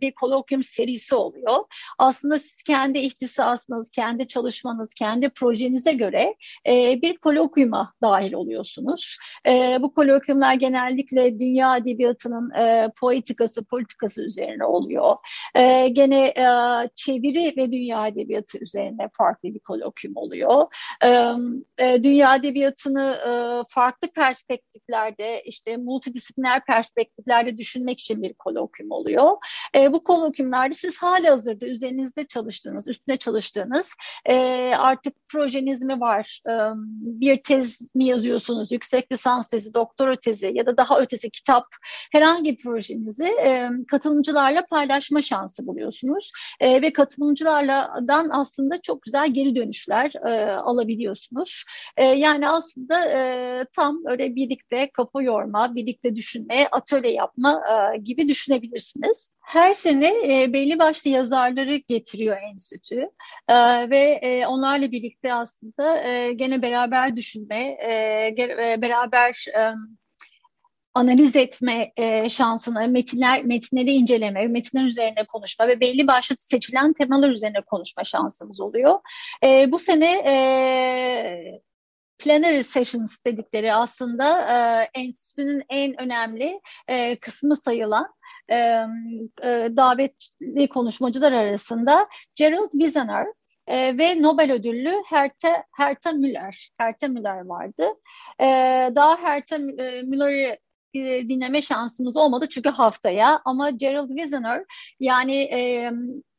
Bir 0.00 0.12
kolokyum 0.14 0.62
serisi 0.62 1.14
oluyor. 1.14 1.56
Aslında 1.98 2.38
siz 2.38 2.62
kendi 2.62 2.98
ihtisasınız, 2.98 3.90
kendi 3.90 4.28
çalışmanız, 4.28 4.94
kendi 4.94 5.30
projenize 5.30 5.92
göre 5.92 6.34
bir 7.02 7.16
kolokyuma 7.16 7.92
dahil 8.02 8.32
oluyorsunuz. 8.32 9.16
Bu 9.80 9.94
kolokyumlar 9.94 10.54
genellikle 10.54 11.40
dünya 11.40 11.76
edebiyatının 11.76 12.52
poetikası, 13.00 13.64
politikası 13.64 14.24
üzerine 14.24 14.64
oluyor. 14.64 15.16
Gene 15.92 16.34
e, 16.50 16.88
çeviri 16.94 17.54
ve 17.56 17.72
dünya 17.72 18.06
edebiyatı 18.06 18.58
üzerine 18.58 19.08
farklı 19.12 19.54
bir 19.54 19.60
kolokyum 19.60 20.16
oluyor. 20.16 20.66
E, 21.04 22.04
dünya 22.04 22.36
edebiyatını 22.36 23.18
e, 23.26 23.32
farklı 23.68 24.08
perspektiflerde, 24.08 25.42
işte 25.44 25.76
multidisipliner 25.76 26.64
perspektiflerde 26.64 27.58
düşünmek 27.58 28.00
için 28.00 28.22
bir 28.22 28.34
kolokyum 28.34 28.90
oluyor. 28.90 29.36
E, 29.76 29.92
bu 29.92 30.04
kolokyumlarda 30.04 30.74
siz 30.74 30.96
hali 30.96 31.28
hazırda 31.28 31.66
üzerinizde 31.66 32.26
çalıştığınız, 32.26 32.88
üstüne 32.88 33.16
çalıştığınız 33.16 33.94
artık 34.76 35.14
projeniz 35.32 35.82
mi 35.82 36.00
var, 36.00 36.40
bir 37.00 37.42
tez 37.42 37.94
mi 37.94 38.04
yazıyorsunuz, 38.04 38.72
yüksek 38.72 39.12
lisans 39.12 39.50
tezi, 39.50 39.74
doktora 39.74 40.16
tezi 40.16 40.50
ya 40.54 40.66
da 40.66 40.76
daha 40.76 41.00
ötesi 41.00 41.30
kitap, 41.30 41.64
herhangi 42.12 42.52
bir 42.52 42.62
projenizi 42.62 43.32
katılımcılarla 43.88 44.66
paylaşma 44.70 45.22
şansı 45.22 45.66
buluyorsunuz 45.66 46.32
e, 46.60 46.82
ve 46.82 46.92
katılımcılardan 46.92 48.28
aslında 48.30 48.80
çok 48.82 49.02
güzel 49.02 49.32
geri 49.32 49.56
dönüşler 49.56 50.12
e, 50.26 50.52
alabiliyorsunuz. 50.52 51.64
E, 51.96 52.04
yani 52.04 52.48
aslında 52.48 53.10
e, 53.10 53.64
tam 53.76 54.02
öyle 54.06 54.34
birlikte 54.34 54.90
kafa 54.92 55.22
yorma, 55.22 55.74
birlikte 55.74 56.16
düşünme, 56.16 56.68
atölye 56.72 57.12
yapma 57.12 57.62
e, 57.72 57.98
gibi 57.98 58.28
düşünebilirsiniz. 58.28 59.34
Her 59.40 59.72
sene 59.72 60.06
e, 60.06 60.52
belli 60.52 60.78
başlı 60.78 61.10
yazarları 61.10 61.76
getiriyor 61.76 62.36
enstitü 62.52 63.10
e, 63.48 63.90
ve 63.90 64.18
e, 64.22 64.46
onlarla 64.46 64.92
birlikte 64.92 65.34
aslında 65.34 66.02
e, 66.02 66.32
gene 66.32 66.62
beraber 66.62 67.16
düşünme, 67.16 67.78
e, 67.80 68.34
e 68.38 68.82
beraber 68.82 69.44
e, 69.58 69.62
analiz 70.94 71.36
etme 71.36 71.92
e, 71.96 72.28
şansını, 72.28 72.88
metinler 72.88 73.44
metinleri 73.44 73.90
inceleme, 73.90 74.46
metinler 74.46 74.84
üzerine 74.84 75.26
konuşma 75.26 75.68
ve 75.68 75.80
belli 75.80 76.06
başlı 76.06 76.36
seçilen 76.38 76.92
temalar 76.92 77.30
üzerine 77.30 77.60
konuşma 77.66 78.04
şansımız 78.04 78.60
oluyor. 78.60 79.00
E, 79.44 79.72
bu 79.72 79.78
sene 79.78 80.10
e, 80.26 81.60
plenary 82.18 82.62
sessions 82.62 83.24
dedikleri 83.26 83.74
aslında 83.74 84.40
e, 84.40 84.88
enstitünün 85.00 85.62
en 85.68 86.00
önemli 86.00 86.60
e, 86.88 87.16
kısmı 87.16 87.56
sayılan 87.56 88.14
e, 88.48 88.56
e, 89.42 89.68
davetli 89.76 90.68
konuşmacılar 90.68 91.32
arasında 91.32 92.08
Gerald 92.34 92.70
Wiesener 92.70 93.26
e, 93.66 93.98
ve 93.98 94.22
Nobel 94.22 94.52
ödüllü 94.52 95.02
Herta, 95.06 95.64
Herta 95.76 96.12
Müller, 96.12 96.70
Herta 96.78 97.08
Müller 97.08 97.44
vardı. 97.44 97.88
E, 98.40 98.46
daha 98.94 99.16
Herta 99.18 99.56
e, 99.56 100.02
Müller'i 100.02 100.58
dinleme 100.94 101.62
şansımız 101.62 102.16
olmadı 102.16 102.46
çünkü 102.50 102.68
haftaya. 102.68 103.40
Ama 103.44 103.70
Gerald 103.70 104.08
Wiesner 104.08 104.64
yani 105.00 105.34
e, 105.34 105.90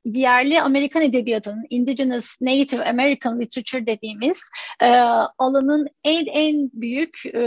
yerli 0.06 0.62
Amerikan 0.62 1.02
edebiyatının, 1.02 1.66
Indigenous 1.70 2.42
Native 2.42 2.86
American 2.86 3.40
Literature 3.40 3.86
dediğimiz 3.86 4.42
e, 4.82 4.90
alanın 5.38 5.88
en 6.04 6.26
en 6.26 6.70
büyük 6.74 7.20
e, 7.34 7.40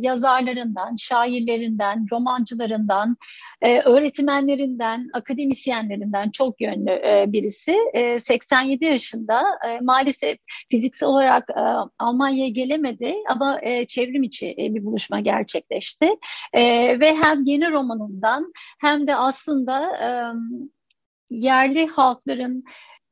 yazarlarından, 0.00 0.94
şairlerinden, 0.94 2.06
romancılarından, 2.12 3.16
e, 3.62 3.80
öğretmenlerinden, 3.80 5.10
akademisyenlerinden 5.12 6.30
çok 6.30 6.60
yönlü 6.60 6.90
e, 6.90 7.24
birisi. 7.28 7.76
E, 7.94 8.20
87 8.20 8.84
yaşında 8.84 9.42
e, 9.68 9.80
maalesef 9.80 10.38
fiziksel 10.70 11.08
olarak 11.08 11.50
e, 11.50 11.62
Almanya'ya 11.98 12.48
gelemedi 12.48 13.14
ama 13.28 13.58
e, 13.62 13.86
çevrim 13.86 14.22
içi 14.22 14.50
e, 14.50 14.74
bir 14.74 14.84
buluşma 14.84 15.20
gerçekleşti. 15.20 16.08
E, 16.52 16.62
ve 17.00 17.16
hem 17.16 17.42
yeni 17.44 17.70
romanından 17.70 18.52
hem 18.80 19.06
de 19.06 19.16
aslında 19.16 19.96
e, 19.96 20.08
yerli 21.32 21.86
halkların 21.86 22.64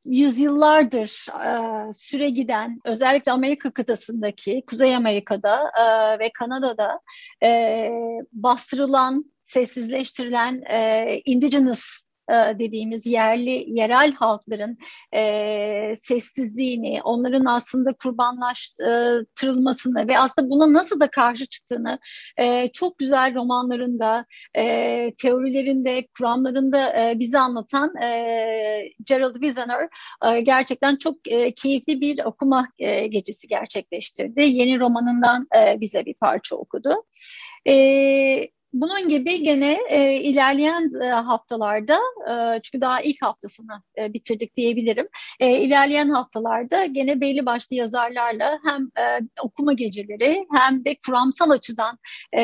yüzyıllardır 0.05 1.27
e, 1.29 1.93
süre 1.93 2.29
giden 2.29 2.79
özellikle 2.85 3.31
Amerika 3.31 3.71
kıtasındaki 3.71 4.63
Kuzey 4.67 4.95
Amerika'da 4.95 5.71
e, 5.79 6.19
ve 6.19 6.31
Kanada'da 6.33 6.99
e, 7.43 7.89
bastırılan, 8.31 9.25
sessizleştirilen 9.43 10.61
e, 10.69 11.21
indigenous 11.25 12.10
dediğimiz 12.29 13.05
yerli 13.05 13.65
yerel 13.67 14.13
halkların 14.13 14.77
e, 15.15 15.93
sessizliğini, 15.95 17.01
onların 17.03 17.45
aslında 17.45 17.93
kurbanlaştırılmasını 17.93 20.07
ve 20.07 20.19
aslında 20.19 20.49
buna 20.49 20.73
nasıl 20.73 20.99
da 20.99 21.11
karşı 21.11 21.45
çıktığını 21.45 21.99
e, 22.37 22.71
çok 22.71 22.97
güzel 22.97 23.35
romanlarında, 23.35 24.25
e, 24.57 25.13
teorilerinde, 25.21 26.07
kuramlarında 26.17 26.99
e, 26.99 27.19
bize 27.19 27.39
anlatan 27.39 27.95
e, 27.95 28.07
Gerald 29.05 29.33
Wiesner 29.33 29.89
e, 30.25 30.41
gerçekten 30.41 30.95
çok 30.95 31.15
e, 31.27 31.51
keyifli 31.51 32.01
bir 32.01 32.25
okuma 32.25 32.67
e, 32.79 33.07
gecesi 33.07 33.47
gerçekleştirdi. 33.47 34.41
Yeni 34.41 34.79
romanından 34.79 35.47
e, 35.57 35.81
bize 35.81 36.05
bir 36.05 36.13
parça 36.13 36.55
okudu. 36.55 37.03
E, 37.67 38.47
bunun 38.73 39.09
gibi 39.09 39.43
gene 39.43 39.79
e, 39.89 40.13
ilerleyen 40.13 40.89
e, 41.03 41.09
haftalarda, 41.09 41.99
e, 42.29 42.61
çünkü 42.63 42.81
daha 42.81 43.01
ilk 43.01 43.21
haftasını 43.21 43.81
e, 43.97 44.13
bitirdik 44.13 44.57
diyebilirim. 44.57 45.07
E, 45.39 45.57
ilerleyen 45.57 46.09
haftalarda 46.09 46.85
gene 46.85 47.21
belli 47.21 47.45
başlı 47.45 47.75
yazarlarla 47.75 48.59
hem 48.65 49.05
e, 49.05 49.19
okuma 49.41 49.73
geceleri 49.73 50.45
hem 50.55 50.85
de 50.85 50.95
kuramsal 51.05 51.49
açıdan 51.49 51.97
e, 52.37 52.41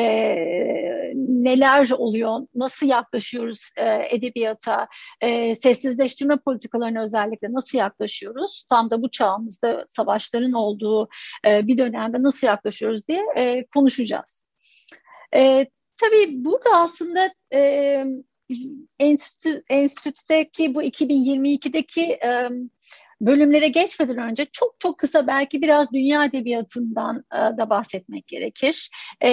neler 1.14 1.90
oluyor, 1.90 2.40
nasıl 2.54 2.88
yaklaşıyoruz 2.88 3.70
e, 3.76 4.16
edebiyata, 4.16 4.88
e, 5.20 5.54
sessizleştirme 5.54 6.36
politikalarına 6.36 7.02
özellikle 7.02 7.52
nasıl 7.52 7.78
yaklaşıyoruz, 7.78 8.64
tam 8.70 8.90
da 8.90 9.02
bu 9.02 9.10
çağımızda 9.10 9.84
savaşların 9.88 10.52
olduğu 10.52 11.08
e, 11.46 11.66
bir 11.66 11.78
dönemde 11.78 12.22
nasıl 12.22 12.46
yaklaşıyoruz 12.46 13.08
diye 13.08 13.22
e, 13.36 13.66
konuşacağız. 13.66 14.48
E, 15.34 15.66
tabii 16.00 16.44
burada 16.44 16.70
aslında 16.72 17.34
e, 17.54 18.04
enstitü, 18.98 19.62
enstitüdeki 19.70 20.74
bu 20.74 20.82
2022'deki 20.82 22.02
e, 22.02 22.48
bölümlere 23.20 23.68
geçmeden 23.68 24.18
önce 24.18 24.46
çok 24.52 24.80
çok 24.80 24.98
kısa 24.98 25.26
belki 25.26 25.62
biraz 25.62 25.92
dünya 25.92 26.24
edebiyatından 26.24 27.24
e, 27.32 27.36
da 27.36 27.70
bahsetmek 27.70 28.28
gerekir. 28.28 28.90
E, 29.20 29.30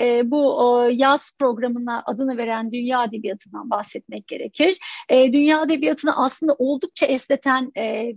e, 0.00 0.30
bu 0.30 0.58
yaz 0.92 1.32
programına 1.38 2.02
adını 2.06 2.36
veren 2.36 2.72
dünya 2.72 3.04
edebiyatından 3.04 3.70
bahsetmek 3.70 4.26
gerekir. 4.28 4.78
Dünya 5.10 5.62
edebiyatını 5.62 6.16
aslında 6.16 6.54
oldukça 6.58 7.06
esneten 7.06 7.72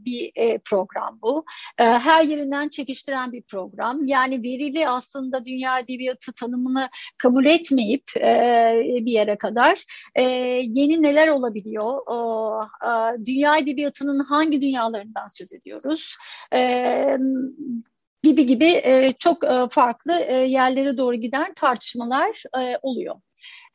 bir 0.06 0.32
program 0.60 1.20
bu. 1.22 1.46
Her 1.78 2.24
yerinden 2.24 2.70
çekiştiren 2.70 3.32
bir 3.32 3.42
program. 3.42 4.04
Yani 4.04 4.44
verili 4.44 4.88
aslında 4.88 5.46
dünya 5.46 5.80
edebiyatı 5.80 6.34
tanımını 6.34 6.90
kabul 7.18 7.46
etmeyip 7.46 8.04
bir 9.06 9.12
yere 9.12 9.38
kadar 9.38 9.84
yeni 10.68 11.02
neler 11.02 11.28
olabiliyor? 11.28 12.02
Dünya 13.26 13.58
edebiyatının 13.58 14.20
hangi 14.20 14.62
dünya 14.62 14.91
dünyalarından 14.92 15.28
söz 15.28 15.54
ediyoruz. 15.54 16.16
E, 16.54 17.18
gibi 18.24 18.46
gibi 18.46 18.66
e, 18.66 19.14
çok 19.20 19.44
e, 19.44 19.68
farklı 19.72 20.14
e, 20.14 20.34
yerlere 20.34 20.98
doğru 20.98 21.16
giden 21.16 21.54
tartışmalar 21.54 22.44
e, 22.60 22.78
oluyor. 22.82 23.16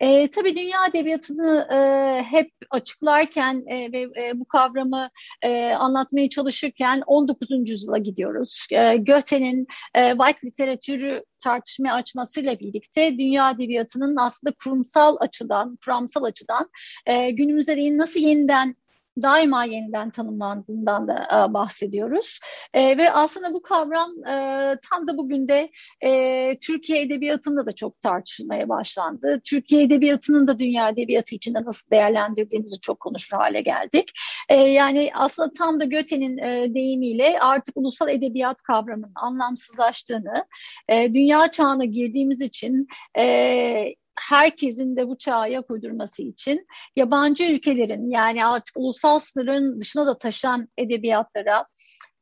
E, 0.00 0.31
tabii 0.31 0.57
dünya 0.57 0.87
edebiyatını 0.90 1.68
e, 1.72 2.22
hep 2.22 2.50
açıklarken 2.70 3.64
e, 3.66 3.92
ve 3.92 4.02
e, 4.22 4.40
bu 4.40 4.44
kavramı 4.44 5.11
e, 5.42 5.70
anlatmaya 5.70 6.29
çalışırken 6.29 7.02
19. 7.07 7.68
yüzyıla 7.70 7.98
gidiyoruz. 7.98 8.66
E, 8.72 8.96
Goethe'nin 8.96 9.66
e, 9.94 10.11
White 10.11 10.46
literatürü 10.46 11.24
tartışmaya 11.40 11.94
açmasıyla 11.94 12.59
birlikte 12.59 13.18
dünya 13.18 13.50
edebiyatının 13.50 14.16
aslında 14.16 14.55
kurumsal 14.64 15.16
açıdan, 15.20 15.79
kuramsal 15.85 16.24
açıdan 16.24 16.70
e, 17.07 17.31
günümüzde 17.31 17.76
değil 17.76 17.96
nasıl 17.96 18.20
yeniden 18.20 18.76
daima 19.22 19.64
yeniden 19.64 20.11
tanımlandığından 20.11 21.09
da 21.09 21.14
e, 21.14 21.55
bahsediyoruz. 21.55 22.38
E, 22.74 22.98
ve 22.98 23.12
aslında 23.12 23.55
bu 23.55 23.62
kavram 23.62 24.11
e, 24.26 24.79
tam 24.90 25.07
da 25.07 25.16
bugün 25.16 25.48
de 25.48 25.70
e, 26.05 26.59
Türkiye 26.59 27.02
Edebiyatı'nda 27.02 27.66
da 27.66 27.72
çok 27.72 28.00
tartışılmaya 28.00 28.68
başlandı. 28.68 29.40
Türkiye 29.50 29.83
Edebiyatı'nın 29.83 30.46
da 30.48 30.59
dünya 30.59 30.88
edebiyatı 30.88 31.35
içinde 31.35 31.64
nasıl 31.64 31.90
değerlendirdiğimizi 31.90 32.81
çok 32.81 33.00
konuşur 33.00 33.37
hale 33.37 33.61
geldik. 33.61 34.12
E, 34.48 34.55
yani 34.55 35.11
aslında 35.14 35.52
tam 35.59 35.81
da 35.81 35.85
Göte'nin 35.85 36.38
e, 36.38 36.74
deyimiyle 36.74 37.38
artık 37.40 37.76
ulusal 37.76 38.09
edebiyat 38.09 38.62
kavramının 38.62 39.12
anlamsızlaştığını, 39.14 40.44
e, 40.88 41.14
dünya 41.14 41.50
çağına 41.50 41.85
girdiğimiz 41.85 42.40
için 42.40 42.87
e, 43.18 43.94
herkesin 44.20 44.96
de 44.96 45.09
bu 45.09 45.18
çağa 45.18 45.37
ayak 45.37 45.70
uydurması 45.70 46.22
için 46.22 46.66
yabancı 46.96 47.44
ülkelerin 47.44 48.11
yani 48.11 48.46
artık 48.46 48.76
ulusal 48.76 49.18
sınırın 49.18 49.81
dışına 49.81 50.07
da 50.07 50.18
taşan 50.18 50.68
edebiyatlara 50.79 51.66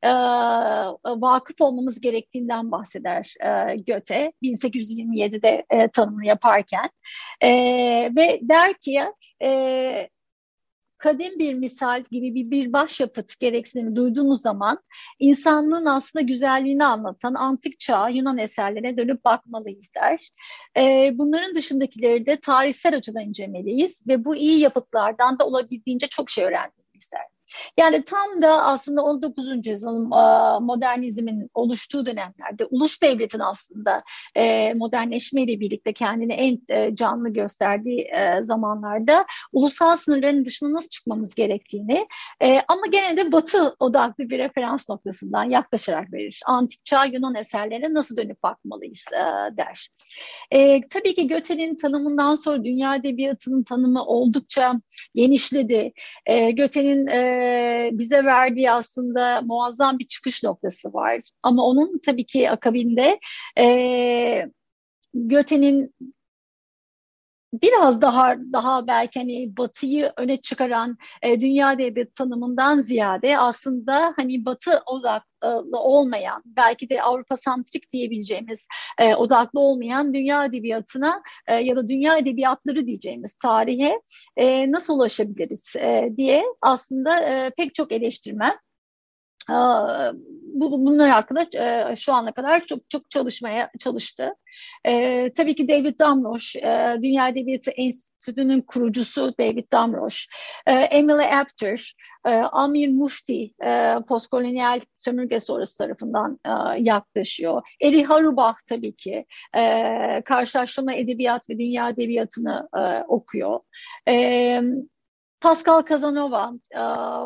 e, 0.03 0.11
vakıf 1.07 1.61
olmamız 1.61 2.01
gerektiğinden 2.01 2.71
bahseder 2.71 3.35
e, 3.41 3.77
Göte 3.77 4.33
1827'de 4.43 5.65
e, 5.71 5.89
tanımını 5.89 6.27
yaparken. 6.27 6.91
E, 7.41 7.51
ve 8.17 8.41
der 8.43 8.75
ki 8.75 9.01
e, 9.43 10.09
kadim 11.05 11.39
bir 11.39 11.55
misal 11.55 12.03
gibi 12.11 12.35
bir, 12.35 12.51
bir 12.51 12.73
başyapıt 12.73 13.39
gereksinimi 13.41 13.97
duyduğumuz 13.97 14.43
zaman 14.43 14.79
insanlığın 15.19 15.87
aslında 15.87 16.23
güzelliğini 16.23 16.85
anlatan 16.85 17.35
antik 17.35 17.81
çağ 17.81 18.09
Yunan 18.09 18.39
eserlerine 18.39 18.97
dönüp 18.97 19.25
bakmalıyız 19.25 19.91
der. 19.95 20.31
E, 20.77 21.13
bunların 21.15 21.55
dışındakileri 21.55 22.27
de 22.27 22.41
tarihsel 22.41 22.97
açıdan 22.97 23.23
incelemeliyiz 23.23 24.07
ve 24.09 24.25
bu 24.25 24.37
iyi 24.37 24.61
yapıtlardan 24.61 25.39
da 25.39 25.47
olabildiğince 25.47 26.07
çok 26.07 26.31
şey 26.31 26.45
öğrenmeliyiz 26.45 27.13
der. 27.13 27.34
Yani 27.77 28.05
tam 28.05 28.43
da 28.43 28.63
aslında 28.63 29.03
19. 29.03 29.67
yüzyılın 29.67 30.09
modernizmin 30.65 31.51
oluştuğu 31.55 32.07
dönemlerde 32.07 32.65
ulus 32.71 33.03
devletin 33.03 33.39
aslında 33.39 34.03
e, 34.35 34.75
modernleşmeyle 34.75 35.61
birlikte 35.61 35.93
kendini 35.93 36.33
en 36.33 36.59
e, 36.69 36.95
canlı 36.97 37.29
gösterdiği 37.29 38.01
e, 38.01 38.43
zamanlarda 38.43 39.27
ulusal 39.53 39.97
sınırların 39.97 40.45
dışına 40.45 40.73
nasıl 40.73 40.89
çıkmamız 40.89 41.35
gerektiğini 41.35 42.07
ama 42.69 42.87
gene 42.93 43.17
de 43.17 43.33
batı 43.33 43.77
odaklı 43.79 44.31
bir 44.31 44.39
referans 44.39 44.89
noktasından 44.89 45.45
yaklaşarak 45.45 46.13
verir. 46.13 46.41
Antik 46.47 46.85
çağ 46.85 47.05
Yunan 47.05 47.35
eserlerine 47.35 47.95
nasıl 47.95 48.17
dönüp 48.17 48.43
bakmalıyız 48.43 49.05
der. 49.53 49.89
Tabii 50.91 51.15
ki 51.15 51.27
Göte'nin 51.27 51.77
tanımından 51.77 52.35
sonra 52.35 52.65
dünya 52.65 52.97
edebiyatının 52.97 53.63
tanımı 53.63 54.05
oldukça 54.05 54.73
genişledi. 55.15 55.93
Göte'nin 56.53 57.07
bize 57.93 58.25
verdiği 58.25 58.71
aslında 58.71 59.43
muazzam 59.43 59.99
bir 59.99 60.07
çıkış 60.07 60.43
noktası 60.43 60.95
var. 60.95 61.21
Ama 61.43 61.65
onun 61.65 62.01
tabii 62.07 62.27
ki 62.27 62.51
akabinde 62.51 63.21
e, 63.59 64.49
Göte'nin 65.15 65.95
biraz 67.63 68.03
daha 68.03 68.37
daha 68.53 68.87
belki 68.87 69.21
hani 69.21 69.57
Batı'yı 69.57 70.13
öne 70.17 70.41
çıkaran 70.41 70.97
e, 71.23 71.41
dünya 71.41 71.73
edebiyatı 71.73 72.13
tanımından 72.13 72.81
ziyade 72.81 73.39
aslında 73.39 74.13
hani 74.17 74.45
Batı 74.45 74.83
odaklı 74.87 75.34
olmayan 75.73 76.43
belki 76.57 76.89
de 76.91 77.03
Avrupa 77.03 77.37
santrik 77.37 77.93
diyebileceğimiz 77.93 78.69
e, 78.99 79.15
odaklı 79.15 79.61
olmayan 79.61 80.15
dünya 80.15 80.45
edebiyatına 80.45 81.23
e, 81.47 81.55
ya 81.55 81.77
da 81.77 81.89
dünya 81.89 82.19
edebiyatları 82.19 82.87
diyeceğimiz 82.87 83.35
tarihe 83.35 84.01
e, 84.37 84.73
nasıl 84.73 84.95
ulaşabiliriz 84.95 85.77
e, 85.77 86.09
diye 86.17 86.45
aslında 86.63 87.21
e, 87.21 87.51
pek 87.57 87.75
çok 87.75 87.93
eleştirmen 87.93 88.59
bunlar 90.55 91.11
hakkında 91.11 91.47
e, 91.93 91.97
şu 91.97 92.13
ana 92.13 92.33
kadar 92.33 92.65
çok 92.65 92.91
çok 92.91 93.11
çalışmaya 93.11 93.71
çalıştı. 93.81 94.35
E, 94.85 95.33
tabii 95.33 95.55
ki 95.55 95.69
David 95.69 95.99
Damrosch, 95.99 96.57
e, 96.57 96.97
Dünya 97.03 97.29
Edebiyatı 97.29 97.71
Enstitüsü'nün 97.71 98.61
kurucusu 98.61 99.35
David 99.41 99.73
Damrosch, 99.73 100.19
Emily 100.67 101.25
Apter, 101.25 101.95
Amir 102.53 102.89
Mufti, 102.89 103.51
e, 103.65 103.95
postkolonyal 104.09 104.81
sömürge 104.97 105.41
sonrası 105.41 105.79
tarafından 105.79 106.39
yaklaşıyor. 106.79 107.63
Eri 107.81 108.05
Harubach 108.05 108.57
tabii 108.69 108.97
ki 108.97 109.27
e, 109.57 110.23
karşılaştırma 110.25 110.95
edebiyat 110.95 111.51
ve 111.51 111.59
dünya 111.59 111.89
edebiyatını 111.89 112.69
okuyor. 113.09 113.61
Pascal 115.45 115.85
Casanova, 115.85 116.53
e, 116.73 116.83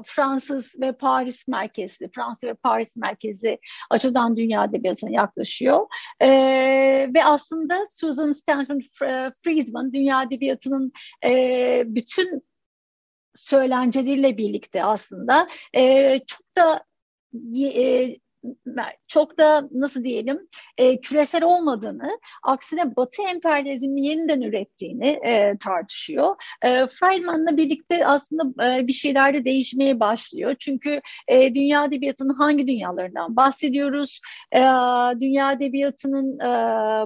Fransız 0.06 0.74
ve 0.80 0.92
Paris 0.92 1.48
merkezli, 1.48 2.10
Fransa 2.14 2.46
ve 2.46 2.54
Paris 2.54 2.96
merkezli 2.96 3.58
açıdan 3.90 4.36
dünya 4.36 4.64
edebiyatına 4.64 5.10
yaklaşıyor. 5.10 5.86
E, 6.20 6.28
ve 7.14 7.24
aslında 7.24 7.84
Susan 7.90 8.32
Stanton 8.32 8.80
Friedman 9.44 9.92
dünya 9.92 10.22
edebiyatının 10.22 10.92
e, 11.24 11.82
bütün 11.86 12.42
söylenceleriyle 13.34 14.38
birlikte 14.38 14.84
aslında 14.84 15.48
çok 16.26 16.56
da 16.56 16.84
çok 19.08 19.38
da 19.38 19.68
nasıl 19.70 20.04
diyelim 20.04 20.48
e, 20.78 21.00
küresel 21.00 21.44
olmadığını, 21.44 22.18
aksine 22.42 22.96
Batı 22.96 23.22
emperyalizmi 23.22 24.00
yeniden 24.06 24.40
ürettiğini 24.40 25.08
e, 25.08 25.56
tartışıyor. 25.60 26.36
E, 26.62 26.86
Friedman'la 26.86 27.56
birlikte 27.56 28.06
aslında 28.06 28.66
e, 28.66 28.86
bir 28.86 28.92
şeyler 28.92 29.34
de 29.34 29.44
değişmeye 29.44 30.00
başlıyor. 30.00 30.56
Çünkü 30.58 31.00
e, 31.28 31.54
dünya 31.54 31.84
edebiyatının 31.84 32.34
hangi 32.34 32.68
dünyalarından 32.68 33.36
bahsediyoruz? 33.36 34.20
E, 34.52 34.60
dünya 35.20 35.52
edebiyatının 35.52 36.38
e, 36.40 36.48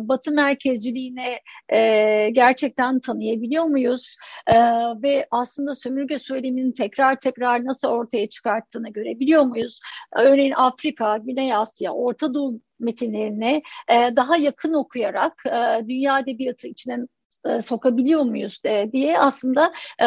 Batı 0.08 0.32
merkezciliğine 0.32 1.40
e, 1.72 2.30
gerçekten 2.30 3.00
tanıyabiliyor 3.00 3.64
muyuz? 3.64 4.16
E, 4.46 4.56
ve 5.02 5.26
aslında 5.30 5.74
sömürge 5.74 6.18
söyleminin 6.18 6.72
tekrar 6.72 7.20
tekrar 7.20 7.64
nasıl 7.64 7.88
ortaya 7.88 8.28
çıkarttığını 8.28 8.88
görebiliyor 8.92 9.42
muyuz? 9.42 9.80
Örneğin 10.16 10.52
Afrika, 10.56 11.21
Güney 11.26 11.54
Asya, 11.54 11.92
Orta 11.92 12.34
Doğu 12.34 12.60
metinlerini 12.80 13.62
e, 13.88 14.16
daha 14.16 14.36
yakın 14.36 14.74
okuyarak 14.74 15.42
e, 15.46 15.88
dünya 15.88 16.18
edebiyatı 16.18 16.68
içine 16.68 16.98
e, 17.46 17.60
sokabiliyor 17.60 18.22
muyuz 18.22 18.60
e, 18.64 18.92
diye 18.92 19.18
aslında 19.18 19.72
e, 19.98 20.06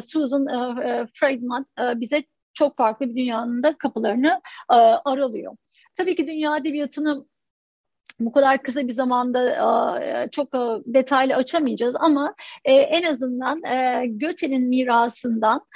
Susan 0.00 0.46
Friedman 1.14 1.66
bize 1.78 2.24
çok 2.54 2.76
farklı 2.76 3.08
bir 3.08 3.16
dünyanın 3.16 3.62
da 3.62 3.78
kapılarını 3.78 4.40
aralıyor. 5.04 5.56
Tabii 5.96 6.16
ki 6.16 6.26
dünya 6.26 6.56
edebiyatını 6.56 7.26
bu 8.20 8.32
kadar 8.32 8.62
kısa 8.62 8.88
bir 8.88 8.92
zamanda 8.92 10.28
çok 10.32 10.52
detaylı 10.86 11.34
açamayacağız 11.34 11.96
ama 12.00 12.34
en 12.64 13.02
azından 13.02 13.62
Göte'nin 14.18 14.68
mirasından 14.68 15.66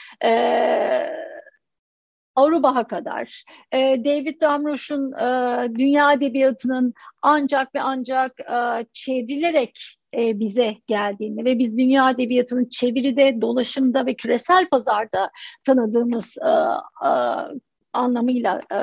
Avrupa'ya 2.36 2.84
kadar, 2.84 3.44
David 3.74 4.40
Damrosch'un 4.40 5.12
dünya 5.78 6.12
edebiyatının 6.12 6.94
ancak 7.22 7.74
ve 7.74 7.80
ancak 7.82 8.32
çevrilerek 8.92 9.78
bize 10.14 10.74
geldiğini 10.86 11.44
ve 11.44 11.58
biz 11.58 11.78
dünya 11.78 12.10
edebiyatının 12.10 12.68
çeviride, 12.70 13.40
dolaşımda 13.40 14.06
ve 14.06 14.14
küresel 14.14 14.68
pazarda 14.68 15.30
tanıdığımız 15.64 16.36
anlamıyla 17.96 18.62
e, 18.72 18.78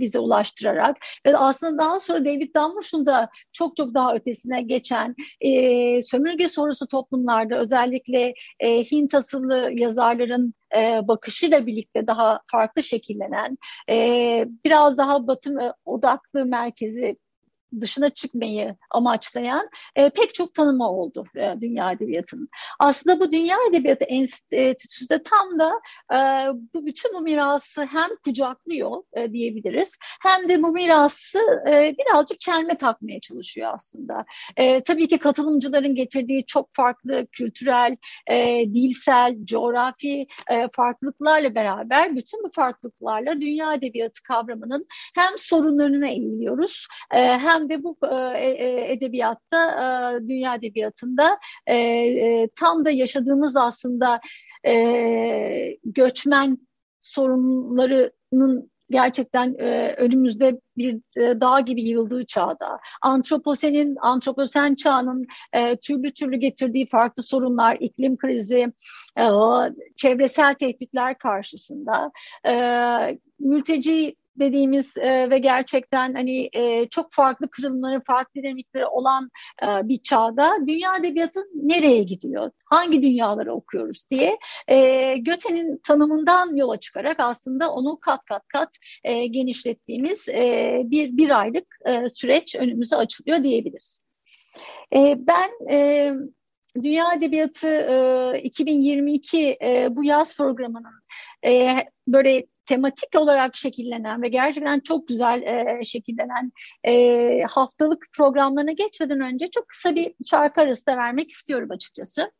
bize 0.00 0.18
ulaştırarak 0.18 0.96
ve 1.26 1.36
aslında 1.36 1.78
daha 1.78 2.00
sonra 2.00 2.24
David 2.24 2.54
Dunbar'ın 2.56 3.06
da 3.06 3.28
çok 3.52 3.76
çok 3.76 3.94
daha 3.94 4.14
ötesine 4.14 4.62
geçen 4.62 5.14
e, 5.40 6.02
sömürge 6.02 6.48
sorusu 6.48 6.86
toplumlarda 6.86 7.58
özellikle 7.58 8.34
e, 8.60 8.84
Hint 8.84 9.14
asıllı 9.14 9.70
yazarların 9.72 10.54
e, 10.76 11.08
bakışıyla 11.08 11.66
birlikte 11.66 12.06
daha 12.06 12.40
farklı 12.46 12.82
şekillenen, 12.82 13.58
e, 13.88 13.94
biraz 14.64 14.98
daha 14.98 15.26
batı 15.26 15.74
odaklı 15.84 16.46
merkezi 16.46 17.16
dışına 17.80 18.10
çıkmayı 18.10 18.76
amaçlayan 18.90 19.68
e, 19.96 20.10
pek 20.10 20.34
çok 20.34 20.54
tanıma 20.54 20.90
oldu 20.90 21.24
e, 21.36 21.54
dünya 21.60 21.92
edebiyatının. 21.92 22.48
Aslında 22.78 23.20
bu 23.20 23.32
dünya 23.32 23.56
edebiyatı 23.70 24.04
enstitüsü 24.04 25.08
de 25.08 25.22
tam 25.22 25.58
da 25.58 25.72
e, 26.12 26.18
bu 26.74 26.86
bütün 26.86 27.14
bu 27.14 27.20
mirası 27.20 27.82
hem 27.82 28.08
kucaklıyor 28.24 29.02
e, 29.12 29.32
diyebiliriz 29.32 29.98
hem 30.22 30.48
de 30.48 30.62
bu 30.62 30.72
mirası 30.72 31.38
e, 31.68 31.94
birazcık 31.98 32.40
çelme 32.40 32.76
takmaya 32.76 33.20
çalışıyor 33.20 33.70
aslında. 33.74 34.24
E, 34.56 34.82
tabii 34.82 35.08
ki 35.08 35.18
katılımcıların 35.18 35.94
getirdiği 35.94 36.46
çok 36.46 36.68
farklı 36.74 37.26
kültürel, 37.32 37.96
e, 38.30 38.64
dilsel, 38.74 39.36
coğrafi 39.44 40.26
e, 40.50 40.68
farklılıklarla 40.72 41.54
beraber 41.54 42.16
bütün 42.16 42.44
bu 42.44 42.48
farklılıklarla 42.48 43.40
dünya 43.40 43.74
edebiyatı 43.74 44.22
kavramının 44.22 44.86
hem 45.14 45.38
sorunlarına 45.38 46.08
eğiliyoruz 46.08 46.86
e, 47.10 47.18
hem 47.18 47.61
hem 47.62 47.68
de 47.68 47.82
bu 47.82 47.96
e, 48.10 48.46
e, 48.46 48.92
edebiyatta, 48.92 49.66
e, 49.66 50.28
dünya 50.28 50.54
edebiyatında 50.54 51.38
tam 52.56 52.84
da 52.84 52.90
yaşadığımız 52.90 53.56
aslında 53.56 54.20
göçmen 55.84 56.58
sorunlarının 57.00 58.72
gerçekten 58.90 59.58
önümüzde 59.98 60.60
bir 60.76 61.00
dağ 61.16 61.60
gibi 61.60 61.82
yığıldığı 61.82 62.26
çağda, 62.26 62.78
antroposenin, 63.02 63.96
antroposen 64.00 64.74
çağının 64.74 65.26
türlü 65.82 66.12
türlü 66.12 66.36
getirdiği 66.36 66.86
farklı 66.86 67.22
sorunlar, 67.22 67.76
iklim 67.80 68.16
krizi, 68.16 68.72
çevresel 69.96 70.54
tehditler 70.54 71.18
karşısında, 71.18 72.12
mülteci 73.38 74.16
dediğimiz 74.36 74.96
e, 74.96 75.30
ve 75.30 75.38
gerçekten 75.38 76.14
hani 76.14 76.48
e, 76.52 76.88
çok 76.88 77.12
farklı 77.12 77.50
kırılımları, 77.50 78.02
farklı 78.06 78.42
dinamikleri 78.42 78.86
olan 78.86 79.30
e, 79.62 79.66
bir 79.88 80.02
çağda 80.02 80.52
dünya 80.66 80.96
edebiyatı 80.96 81.40
nereye 81.54 82.02
gidiyor? 82.02 82.50
Hangi 82.64 83.02
dünyaları 83.02 83.54
okuyoruz 83.54 84.04
diye 84.10 84.38
e, 84.68 85.16
Göte'nin 85.16 85.80
tanımından 85.84 86.56
yola 86.56 86.76
çıkarak 86.76 87.20
aslında 87.20 87.72
onu 87.72 87.98
kat 88.00 88.24
kat 88.24 88.46
kat 88.46 88.68
e, 89.04 89.26
genişlettiğimiz 89.26 90.28
e, 90.28 90.82
bir 90.84 91.16
bir 91.16 91.40
aylık 91.40 91.76
e, 91.86 92.08
süreç 92.08 92.56
önümüze 92.56 92.96
açılıyor 92.96 93.44
diyebiliriz. 93.44 94.02
E, 94.96 95.16
ben 95.18 95.70
e, 95.70 96.12
Dünya 96.82 97.14
Edebiyatı 97.16 97.68
e, 97.68 98.42
2022 98.42 99.56
e, 99.62 99.88
bu 99.90 100.04
yaz 100.04 100.36
programının 100.36 101.02
e, 101.46 101.76
böyle 102.08 102.46
tematik 102.72 103.14
olarak 103.16 103.56
şekillenen 103.56 104.22
ve 104.22 104.28
gerçekten 104.28 104.80
çok 104.80 105.08
güzel 105.08 105.42
e, 105.42 105.84
şekillenen 105.84 106.52
e, 106.84 107.42
haftalık 107.42 108.06
programlarına 108.16 108.72
geçmeden 108.72 109.20
önce 109.20 109.50
çok 109.50 109.68
kısa 109.68 109.94
bir 109.94 110.14
şarkı 110.30 110.60
arası 110.60 110.86
da 110.86 110.96
vermek 110.96 111.30
istiyorum 111.30 111.68
açıkçası. 111.70 112.32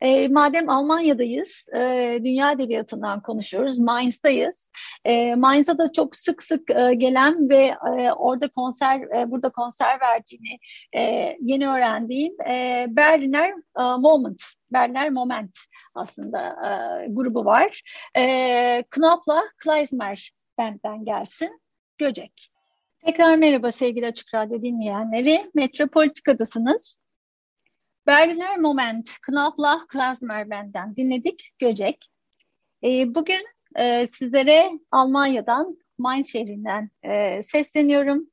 E, 0.00 0.28
madem 0.28 0.68
Almanya'dayız, 0.68 1.68
e, 1.76 2.18
dünya 2.24 2.52
edebiyatından 2.52 3.22
konuşuyoruz, 3.22 3.78
Mainz'dayız. 3.78 4.70
E, 5.04 5.34
Mainz'a 5.34 5.78
da 5.78 5.92
çok 5.92 6.16
sık 6.16 6.42
sık 6.42 6.70
e, 6.70 6.94
gelen 6.94 7.48
ve 7.48 7.74
e, 7.98 8.12
orada 8.12 8.48
konser, 8.48 9.00
e, 9.00 9.30
burada 9.30 9.50
konser 9.50 10.00
verdiğini 10.00 10.58
e, 10.96 11.36
yeni 11.40 11.68
öğrendiğim 11.68 12.40
e, 12.50 12.86
Berliner 12.88 13.50
e, 13.78 13.82
Moment, 13.82 14.42
Berliner 14.72 15.10
Moment 15.10 15.56
aslında 15.94 16.48
e, 16.48 17.06
grubu 17.08 17.44
var. 17.44 17.82
E, 18.16 18.84
Knopf'la 18.90 19.42
Kleismer 19.64 20.30
benden 20.58 21.04
gelsin, 21.04 21.60
Göcek. 21.98 22.50
Tekrar 23.04 23.36
merhaba 23.36 23.72
sevgili 23.72 24.06
Açık 24.06 24.34
Radyo 24.34 24.62
dinleyenleri. 24.62 25.50
Metropolitika'dasınız. 25.54 27.00
Berliner 28.08 28.56
Moment, 28.56 29.10
Knopfler 29.22 29.78
Klasmerben'den 29.88 30.96
dinledik 30.96 31.52
Göcek. 31.58 32.10
E, 32.84 33.14
bugün 33.14 33.46
e, 33.76 34.06
sizlere 34.06 34.70
Almanya'dan, 34.90 35.78
Mainz 35.98 36.32
şehrinden 36.32 36.90
e, 37.02 37.42
sesleniyorum. 37.42 38.30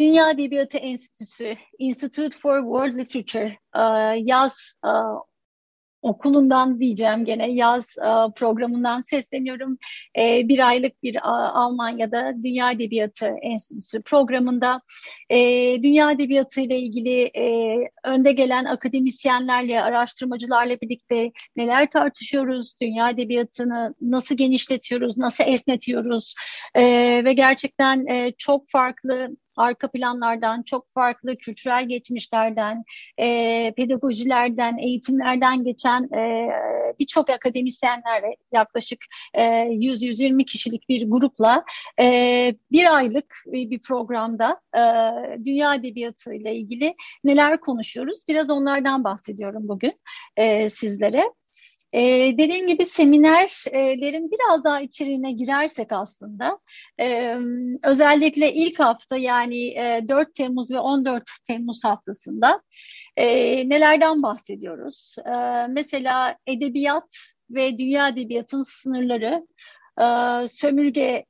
Dünya 0.00 0.30
Edebiyatı 0.30 0.78
Enstitüsü, 0.78 1.56
Institute 1.78 2.38
for 2.38 2.60
World 2.60 2.98
Literature 2.98 3.58
e, 3.74 3.80
yaz 4.24 4.74
e, 4.84 4.90
okulundan 6.06 6.80
diyeceğim 6.80 7.24
gene. 7.24 7.52
Yaz 7.52 7.96
e, 7.98 8.10
programından 8.36 9.00
sesleniyorum. 9.00 9.78
E, 10.18 10.48
bir 10.48 10.68
aylık 10.68 11.02
bir 11.02 11.18
Almanya'da 11.60 12.32
Dünya 12.44 12.72
Edebiyatı 12.72 13.26
Enstitüsü 13.42 14.02
programında 14.02 14.80
e, 15.30 15.38
Dünya 15.82 16.12
Edebiyatı 16.12 16.60
ile 16.60 16.78
ilgili 16.78 17.30
önde 18.04 18.32
gelen 18.32 18.64
akademisyenlerle, 18.64 19.82
araştırmacılarla 19.82 20.80
birlikte 20.80 21.32
neler 21.56 21.90
tartışıyoruz, 21.90 22.74
Dünya 22.80 23.10
Edebiyatı'nı 23.10 23.94
nasıl 24.00 24.36
genişletiyoruz, 24.36 25.18
nasıl 25.18 25.44
esnetiyoruz? 25.46 26.34
Ve 27.24 27.32
gerçekten 27.32 28.06
çok 28.38 28.70
farklı 28.70 29.30
arka 29.56 29.90
planlardan, 29.90 30.62
çok 30.62 30.88
farklı 30.88 31.36
kültürel 31.36 31.88
geçmişlerden, 31.88 32.84
e, 33.18 33.72
pedagojilerden, 33.76 34.78
eğitimlerden 34.78 35.64
geçen 35.64 36.02
e, 36.02 36.50
birçok 36.98 37.30
akademisyenlerle 37.30 38.36
yaklaşık 38.52 38.98
e, 39.34 39.42
100-120 39.42 40.44
kişilik 40.44 40.88
bir 40.88 41.10
grupla 41.10 41.64
e, 42.00 42.54
bir 42.72 42.96
aylık 42.96 43.34
bir 43.46 43.82
programda 43.82 44.60
e, 44.76 44.80
dünya 45.44 45.74
edebiyatı 45.74 46.34
ile 46.34 46.56
ilgili 46.56 46.94
neler 47.24 47.60
konuşuyoruz? 47.60 48.24
Biraz 48.28 48.50
onlardan 48.50 49.04
bahsediyorum 49.04 49.68
bugün 49.68 50.00
e, 50.36 50.68
sizlere. 50.68 51.24
Ee, 51.96 52.34
dediğim 52.38 52.66
gibi 52.66 52.86
seminerlerin 52.86 54.30
biraz 54.30 54.64
daha 54.64 54.80
içeriğine 54.80 55.32
girersek 55.32 55.92
aslında 55.92 56.58
e, 57.00 57.36
özellikle 57.84 58.52
ilk 58.54 58.80
hafta 58.80 59.16
yani 59.16 59.66
e, 59.68 60.04
4 60.08 60.34
Temmuz 60.34 60.70
ve 60.70 60.78
14 60.78 61.22
Temmuz 61.46 61.84
haftasında 61.84 62.62
e, 63.16 63.26
nelerden 63.68 64.22
bahsediyoruz? 64.22 65.16
E, 65.26 65.66
mesela 65.68 66.36
edebiyat 66.46 67.16
ve 67.50 67.78
dünya 67.78 68.08
edebiyatın 68.08 68.62
sınırları, 68.62 69.46
e, 70.00 70.04
sömürgeci 70.48 71.26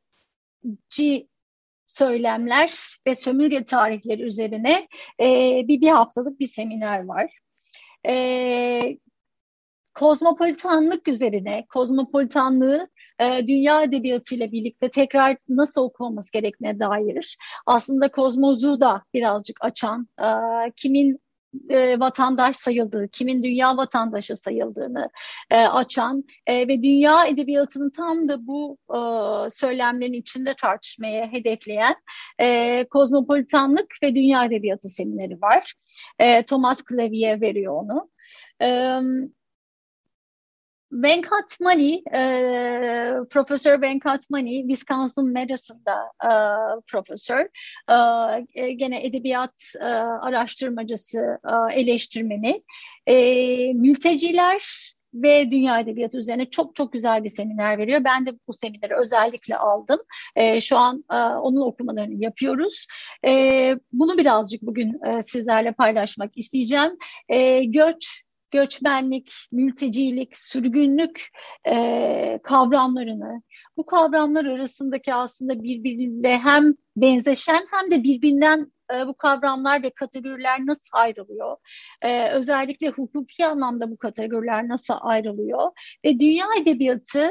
söylemler 1.87 2.72
ve 3.07 3.14
sömürge 3.14 3.64
tarihleri 3.64 4.22
üzerine 4.22 4.88
e, 5.20 5.61
bir, 5.68 5.81
bir 5.81 5.90
haftalık 5.90 6.40
bir 6.40 6.48
seminer 6.48 7.05
var. 7.05 7.31
E, 8.09 8.96
kozmopolitanlık 9.96 11.09
üzerine, 11.09 11.66
kozmopolitanlığı 11.68 12.88
e, 13.18 13.46
dünya 13.46 13.82
edebiyatıyla 13.82 14.52
birlikte 14.52 14.90
tekrar 14.90 15.37
nasıl 15.48 15.82
okumamız 15.82 16.30
gerektiğine 16.30 16.78
dair 16.78 17.38
aslında 17.66 18.11
kozmozu 18.11 18.80
da 18.80 19.02
birazcık 19.14 19.64
açan, 19.64 20.09
e, 20.20 20.26
kimin 20.76 21.20
e, 21.70 22.00
vatandaş 22.00 22.56
sayıldığı, 22.56 23.09
kimin 23.12 23.42
dünya 23.42 23.76
vatandaşı 23.76 24.37
sayıldığını 24.37 25.11
e, 25.50 25.56
açan 25.56 26.24
e, 26.46 26.68
ve 26.68 26.82
dünya 26.82 27.26
edebiyatının 27.26 27.90
tam 27.90 28.28
da 28.28 28.46
bu 28.46 28.78
e, 28.90 29.00
söylemlerin 29.50 30.12
içinde 30.12 30.54
tartışmaya 30.61 31.32
hedefleyen 31.32 31.94
e, 32.40 32.85
kozmopolitanlık 32.90 33.94
ve 34.02 34.14
dünya 34.14 34.44
edebiyatı 34.44 34.88
semineri 34.88 35.42
var. 35.42 35.74
E, 36.18 36.42
Thomas 36.42 36.82
Clavier 36.90 37.40
veriyor 37.40 37.82
onu. 37.82 38.11
E, 38.62 39.00
Venkatmani, 40.92 42.03
e, 42.14 42.20
Profesör 43.31 43.83
Venkatmani, 43.83 44.61
Wisconsin 44.61 45.33
Madison'da 45.33 46.12
e, 46.25 46.31
profesör. 46.87 47.49
E, 48.55 48.72
gene 48.72 49.07
edebiyat 49.07 49.62
e, 49.81 49.85
araştırmacısı, 49.85 51.38
e, 51.44 51.81
eleştirmeni. 51.81 52.62
E, 53.07 53.72
mülteciler 53.72 54.92
ve 55.14 55.51
dünya 55.51 55.81
edebiyatı 55.81 56.18
üzerine 56.18 56.51
çok 56.51 56.75
çok 56.75 56.92
güzel 56.92 57.25
bir 57.25 57.29
seminer 57.29 57.79
veriyor. 57.79 58.05
Ben 58.05 58.27
de 58.27 58.31
bu 58.49 58.53
semineri 58.53 58.94
özellikle 58.94 59.57
aldım. 59.57 60.01
E, 60.37 60.61
şu 60.61 60.77
an 60.77 61.05
e, 61.12 61.16
onun 61.16 61.61
okumalarını 61.61 62.14
yapıyoruz. 62.14 62.87
E, 63.25 63.75
bunu 63.92 64.18
birazcık 64.18 64.62
bugün 64.62 65.05
e, 65.05 65.22
sizlerle 65.22 65.72
paylaşmak 65.72 66.31
isteyeceğim. 66.37 66.96
E, 67.29 67.64
göç 67.64 68.25
göçmenlik, 68.56 69.32
mültecilik, 69.52 70.36
sürgünlük 70.36 71.28
e, 71.68 72.40
kavramlarını, 72.42 73.42
bu 73.76 73.86
kavramlar 73.86 74.44
arasındaki 74.44 75.14
aslında 75.14 75.62
birbiriyle 75.62 76.38
hem 76.38 76.74
benzeşen 76.96 77.66
hem 77.70 77.90
de 77.90 78.04
birbirinden 78.04 78.72
e, 78.94 79.06
bu 79.06 79.14
kavramlar 79.16 79.82
ve 79.82 79.90
kategoriler 79.90 80.66
nasıl 80.66 80.88
ayrılıyor? 80.92 81.56
E, 82.02 82.30
özellikle 82.30 82.88
hukuki 82.88 83.46
anlamda 83.46 83.90
bu 83.90 83.96
kategoriler 83.96 84.68
nasıl 84.68 84.94
ayrılıyor? 85.00 85.70
Ve 86.04 86.20
dünya 86.20 86.46
edebiyatı 86.60 87.28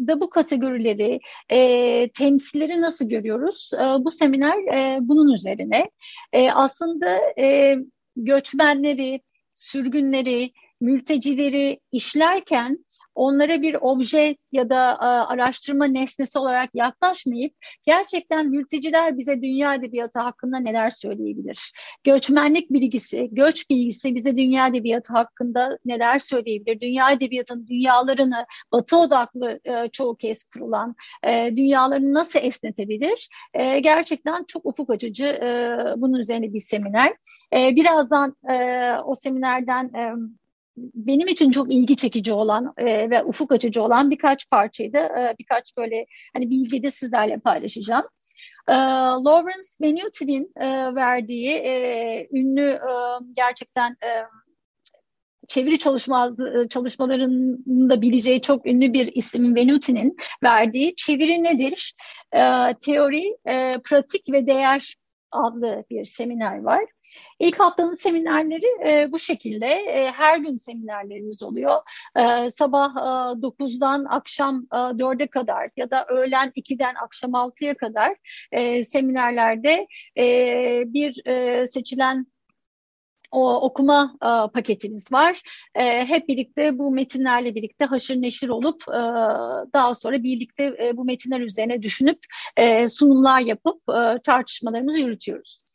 da 0.00 0.20
bu 0.20 0.30
kategorileri, 0.30 1.20
e, 1.48 2.08
temsilleri 2.08 2.80
nasıl 2.80 3.08
görüyoruz? 3.08 3.70
E, 3.74 4.04
bu 4.04 4.10
seminer 4.10 4.74
e, 4.74 4.98
bunun 5.00 5.32
üzerine. 5.32 5.90
E, 6.32 6.50
aslında 6.50 7.18
e, 7.38 7.76
göçmenleri, 8.16 9.20
sürgünleri, 9.58 10.52
mültecileri 10.80 11.80
işlerken 11.92 12.78
onlara 13.18 13.62
bir 13.62 13.76
obje 13.80 14.36
ya 14.52 14.70
da 14.70 14.92
e, 14.92 15.04
araştırma 15.04 15.84
nesnesi 15.84 16.38
olarak 16.38 16.70
yaklaşmayıp 16.74 17.54
gerçekten 17.82 18.48
mülteciler 18.48 19.18
bize 19.18 19.42
dünya 19.42 19.74
edebiyatı 19.74 20.18
hakkında 20.18 20.58
neler 20.58 20.90
söyleyebilir? 20.90 21.72
Göçmenlik 22.04 22.70
bilgisi, 22.70 23.28
göç 23.32 23.70
bilgisi 23.70 24.14
bize 24.14 24.36
dünya 24.36 24.68
edebiyatı 24.68 25.12
hakkında 25.12 25.78
neler 25.84 26.18
söyleyebilir? 26.18 26.80
Dünya 26.80 27.10
edebiyatının 27.10 27.66
dünyalarını 27.66 28.46
batı 28.72 28.98
odaklı 28.98 29.60
e, 29.64 29.88
çoğu 29.88 30.16
kez 30.16 30.44
kurulan 30.44 30.94
e, 31.24 31.56
dünyalarını 31.56 32.14
nasıl 32.14 32.38
esnetebilir? 32.42 33.28
E, 33.54 33.80
gerçekten 33.80 34.44
çok 34.44 34.66
ufuk 34.66 34.90
açıcı 34.90 35.26
e, 35.26 35.78
bunun 35.96 36.18
üzerine 36.18 36.52
bir 36.52 36.60
seminer. 36.60 37.14
E, 37.52 37.76
birazdan 37.76 38.36
e, 38.50 38.92
o 39.04 39.14
seminerden 39.14 39.84
e, 39.84 40.12
benim 40.94 41.28
için 41.28 41.50
çok 41.50 41.74
ilgi 41.74 41.96
çekici 41.96 42.32
olan 42.32 42.74
e, 42.76 43.10
ve 43.10 43.24
ufuk 43.24 43.52
açıcı 43.52 43.82
olan 43.82 44.10
birkaç 44.10 44.50
parçayı 44.50 44.92
da 44.92 44.98
e, 44.98 45.34
birkaç 45.38 45.76
böyle 45.76 46.06
hani 46.34 46.50
bilgi 46.50 46.82
de 46.82 46.90
sizlerle 46.90 47.38
paylaşacağım. 47.38 48.04
E, 48.68 48.74
Lawrence 49.24 49.68
Venutin'in 49.82 50.52
e, 50.56 50.94
verdiği 50.94 51.50
e, 51.50 52.28
ünlü 52.32 52.70
e, 52.70 52.92
gerçekten 53.36 53.90
e, 53.90 54.10
çeviri 55.48 55.78
çalışma, 55.78 56.32
e, 56.64 56.68
çalışmalarında 56.68 58.02
bileceği 58.02 58.40
çok 58.40 58.66
ünlü 58.66 58.92
bir 58.92 59.12
isim 59.14 59.54
Venutin'in 59.54 60.16
verdiği 60.42 60.94
çeviri 60.96 61.44
nedir? 61.44 61.94
E, 62.32 62.40
teori, 62.84 63.36
e, 63.48 63.78
pratik 63.84 64.32
ve 64.32 64.46
değer 64.46 64.94
adlı 65.30 65.84
bir 65.90 66.04
seminer 66.04 66.62
var. 66.62 66.84
İlk 67.38 67.60
haftanın 67.60 67.94
seminerleri 67.94 68.90
e, 68.90 69.12
bu 69.12 69.18
şekilde. 69.18 69.66
E, 69.66 70.10
her 70.10 70.38
gün 70.38 70.56
seminerlerimiz 70.56 71.42
oluyor. 71.42 71.76
E, 72.16 72.50
sabah 72.50 72.96
e, 72.96 73.40
9'dan 73.40 74.04
akşam 74.04 74.66
e, 74.72 74.76
4'e 74.76 75.26
kadar 75.26 75.70
ya 75.76 75.90
da 75.90 76.06
öğlen 76.08 76.52
2'den 76.56 76.94
akşam 76.94 77.30
6'ya 77.30 77.76
kadar 77.76 78.16
e, 78.52 78.84
seminerlerde 78.84 79.86
e, 80.18 80.24
bir 80.86 81.26
e, 81.26 81.66
seçilen 81.66 82.26
o 83.30 83.54
okuma 83.54 84.16
e, 84.22 84.52
paketimiz 84.52 85.12
var. 85.12 85.42
E, 85.74 86.06
hep 86.06 86.28
birlikte 86.28 86.78
bu 86.78 86.90
metinlerle 86.90 87.54
birlikte 87.54 87.84
haşır 87.84 88.22
neşir 88.22 88.48
olup 88.48 88.82
e, 88.88 89.00
daha 89.74 89.94
sonra 89.94 90.22
birlikte 90.22 90.76
e, 90.82 90.96
bu 90.96 91.04
metinler 91.04 91.40
üzerine 91.40 91.82
düşünüp 91.82 92.18
e, 92.56 92.88
sunumlar 92.88 93.40
yapıp 93.40 93.82
e, 93.88 94.22
tartışmalarımızı 94.24 94.98
yürütüyoruz. 94.98 95.67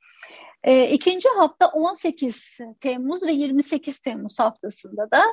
E, 0.63 0.89
ikinci 0.89 1.29
hafta 1.37 1.67
18 1.67 2.57
Temmuz 2.79 3.27
ve 3.27 3.31
28 3.31 3.99
Temmuz 3.99 4.39
haftasında 4.39 5.11
da 5.11 5.23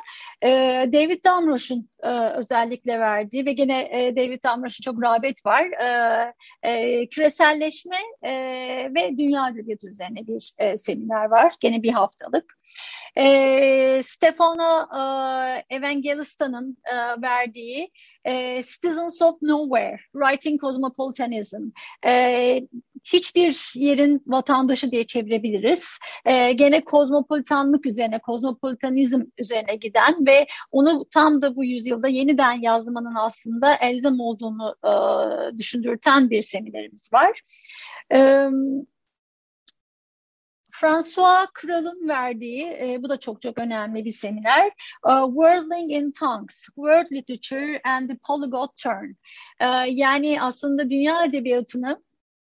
e, 0.43 0.49
David 0.93 1.25
Damroş'un 1.25 1.89
e, 2.03 2.09
özellikle 2.11 3.01
verdiği 3.01 3.47
ve 3.47 3.53
gene 3.53 3.81
e, 3.81 4.17
David 4.17 4.45
Damroş'un 4.45 4.83
çok 4.83 5.03
rağbet 5.03 5.47
var. 5.47 5.65
E, 5.65 6.35
e, 6.63 7.07
küreselleşme 7.07 7.97
e, 8.23 8.33
ve 8.95 9.19
dünya 9.19 9.49
edebiyatı 9.49 9.89
üzerine 9.89 10.27
bir 10.27 10.53
e, 10.59 10.77
seminer 10.77 11.25
var. 11.25 11.55
Gene 11.61 11.83
bir 11.83 11.93
haftalık. 11.93 12.59
E, 13.17 14.03
Stefano 14.03 14.81
e, 14.81 15.65
Evangelista'nın 15.71 16.77
e, 16.85 17.23
verdiği 17.23 17.91
e, 18.25 18.63
Citizens 18.63 19.23
of 19.23 19.43
Nowhere, 19.43 19.99
Writing 20.13 20.61
Cosmopolitanism, 20.61 21.63
e, 22.07 22.61
hiçbir 23.05 23.73
yerin 23.75 24.23
vatandaşı 24.27 24.93
diye 24.93 25.07
çevirebiliriz. 25.07 25.99
E, 26.25 26.53
gene 26.53 26.85
kozmopolitanlık 26.85 27.87
üzerine, 27.87 28.19
kozmopolitanizm 28.19 29.23
üzerine 29.39 29.77
giden 29.77 30.27
ve 30.27 30.47
onu 30.71 31.07
tam 31.15 31.43
da 31.43 31.57
bu 31.57 31.65
yüzyılda 31.65 32.09
yeniden 32.09 32.61
yazmanın 32.61 33.15
aslında 33.15 33.75
elzem 33.75 34.21
olduğunu 34.21 34.77
e, 34.85 34.93
düşündürten 35.59 36.31
bir 36.31 36.43
seminerimiz 36.43 37.13
var. 37.13 37.41
Evet. 38.11 38.53
François 40.81 41.47
Kral'ın 41.55 42.09
verdiği, 42.09 42.65
e, 42.65 42.99
bu 43.03 43.09
da 43.09 43.17
çok 43.17 43.43
çok 43.43 43.59
önemli 43.59 44.05
bir 44.05 44.11
seminer, 44.11 44.67
uh, 45.07 45.27
Worldling 45.27 45.93
in 45.93 46.13
Tongues, 46.13 46.67
World 46.75 47.13
Literature 47.13 47.81
and 47.85 48.09
the 48.09 48.17
Polyglot 48.27 48.77
Turn. 48.77 49.11
Uh, 49.61 49.99
yani 49.99 50.43
aslında 50.43 50.91
dünya 50.91 51.25
edebiyatını 51.25 52.03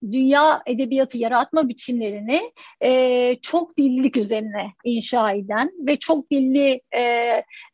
dünya 0.03 0.63
edebiyatı 0.67 1.19
yaratma 1.19 1.69
biçimlerini 1.69 2.53
e, 2.81 3.37
çok 3.43 3.79
dillilik 3.79 4.17
üzerine 4.17 4.73
inşa 4.85 5.33
eden 5.33 5.71
ve 5.87 5.97
çok 5.97 6.31
dilli 6.31 6.81
e, 6.97 7.03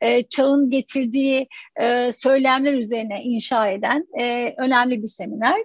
e, 0.00 0.28
çağın 0.28 0.70
getirdiği 0.70 1.48
e, 1.80 2.12
söylemler 2.12 2.74
üzerine 2.74 3.22
inşa 3.22 3.70
eden 3.70 4.06
e, 4.20 4.54
önemli 4.58 5.02
bir 5.02 5.06
seminer. 5.06 5.64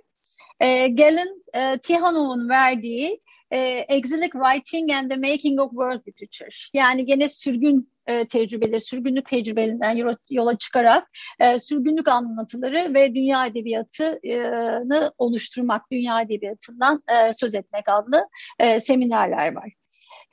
E, 0.60 0.88
Galen 0.88 1.43
e, 1.54 1.78
Tihanov'un 1.78 2.50
verdiği 2.50 3.21
e, 3.52 3.86
Exilic 3.89 4.32
Writing 4.32 4.91
and 4.91 5.10
the 5.10 5.17
Making 5.17 5.60
of 5.60 5.71
World 5.71 6.08
Literature. 6.08 6.50
Yani 6.74 7.06
gene 7.06 7.28
sürgün 7.28 7.91
e, 8.12 8.28
tecrübeleri, 8.28 8.82
sürgünlük 8.82 9.26
tecrübelerinden 9.26 10.15
yola, 10.30 10.58
çıkarak 10.58 11.08
e, 11.39 11.60
sürgünlük 11.60 12.08
anlatıları 12.08 12.93
ve 12.93 13.15
dünya 13.15 13.45
edebiyatını 13.45 15.12
oluşturmak, 15.17 15.91
dünya 15.91 16.21
edebiyatından 16.21 17.04
e, 17.08 17.34
söz 17.34 17.56
etmek 17.56 17.89
adlı 17.89 18.28
e, 18.60 18.80
seminerler 18.80 19.56
var. 19.56 19.74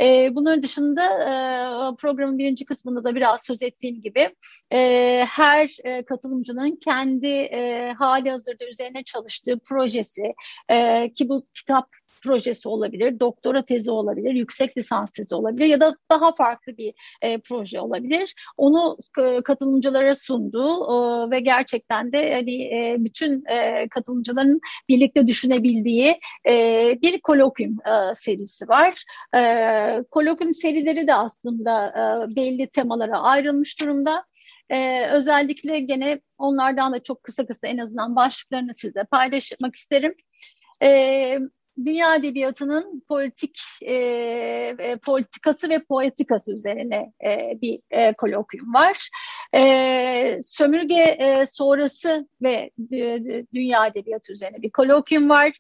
E, 0.01 0.35
bunların 0.35 0.63
dışında 0.63 1.05
e, 1.05 1.33
programın 1.97 2.39
birinci 2.39 2.65
kısmında 2.65 3.05
da 3.05 3.15
biraz 3.15 3.43
söz 3.43 3.63
ettiğim 3.63 4.03
gibi 4.03 4.35
e, 4.73 4.79
her 5.29 5.77
e, 5.85 6.05
katılımcının 6.05 6.79
kendi 6.85 7.27
e, 7.27 7.93
hali 7.99 8.31
hazırda 8.31 8.65
üzerine 8.65 9.03
çalıştığı 9.05 9.59
projesi 9.69 10.33
e, 10.69 11.11
ki 11.13 11.29
bu 11.29 11.47
kitap 11.55 11.89
projesi 12.23 12.69
olabilir, 12.69 13.21
doktora 13.21 13.65
tezi 13.65 13.91
olabilir, 13.91 14.35
yüksek 14.35 14.77
lisans 14.79 15.11
tezi 15.11 15.35
olabilir 15.35 15.67
ya 15.67 15.81
da 15.81 15.97
daha 16.11 16.35
farklı 16.35 16.77
bir 16.77 16.95
e, 17.23 17.39
proje 17.39 17.81
olabilir. 17.81 18.35
Onu 18.57 18.97
e, 19.19 19.43
katılımcılara 19.43 20.15
sundu 20.15 20.65
e, 20.65 21.31
ve 21.31 21.41
gerçekten 21.41 22.13
de 22.13 22.35
hani 22.35 22.63
e, 22.63 22.97
bütün 22.99 23.45
e, 23.47 23.89
katılımcıların 23.89 24.61
birlikte 24.89 25.27
düşünebildiği 25.27 26.21
e, 26.49 26.53
bir 27.03 27.21
kolokvium 27.21 27.77
e, 27.87 28.15
serisi 28.15 28.69
var. 28.69 29.05
E, 29.37 30.03
kolokvium 30.11 30.55
serileri 30.55 31.07
de 31.07 31.15
aslında 31.15 31.87
e, 31.89 32.37
belli 32.37 32.67
temalara 32.67 33.21
ayrılmış 33.21 33.81
durumda. 33.81 34.25
Ee, 34.71 35.07
özellikle 35.11 35.81
gene 35.81 36.21
onlardan 36.39 36.93
da 36.93 37.03
çok 37.03 37.23
kısa 37.23 37.47
kısa 37.47 37.67
en 37.69 37.79
azından 37.79 38.17
başlıklarını 38.17 38.75
size 38.75 39.05
paylaşmak 39.05 39.75
isterim. 39.75 40.15
Ee, 40.83 41.39
dünya 41.85 42.17
edebiyatının 42.17 43.03
politik 43.09 43.59
e, 43.83 44.97
politikası 45.03 45.69
ve 45.69 45.85
poetikası 45.85 46.55
üzerine 46.55 47.13
e, 47.25 47.59
bir 47.63 47.81
e, 47.91 48.13
kolokviyum 48.13 48.75
var. 48.75 49.09
E, 49.55 50.41
sömürge 50.43 51.17
e, 51.19 51.47
sonrası 51.47 52.29
ve 52.43 52.71
e, 52.93 53.45
dünya 53.55 53.87
edebiyatı 53.87 54.33
üzerine 54.33 54.63
bir 54.63 54.71
kolokviyum 54.71 55.31
var. 55.31 55.53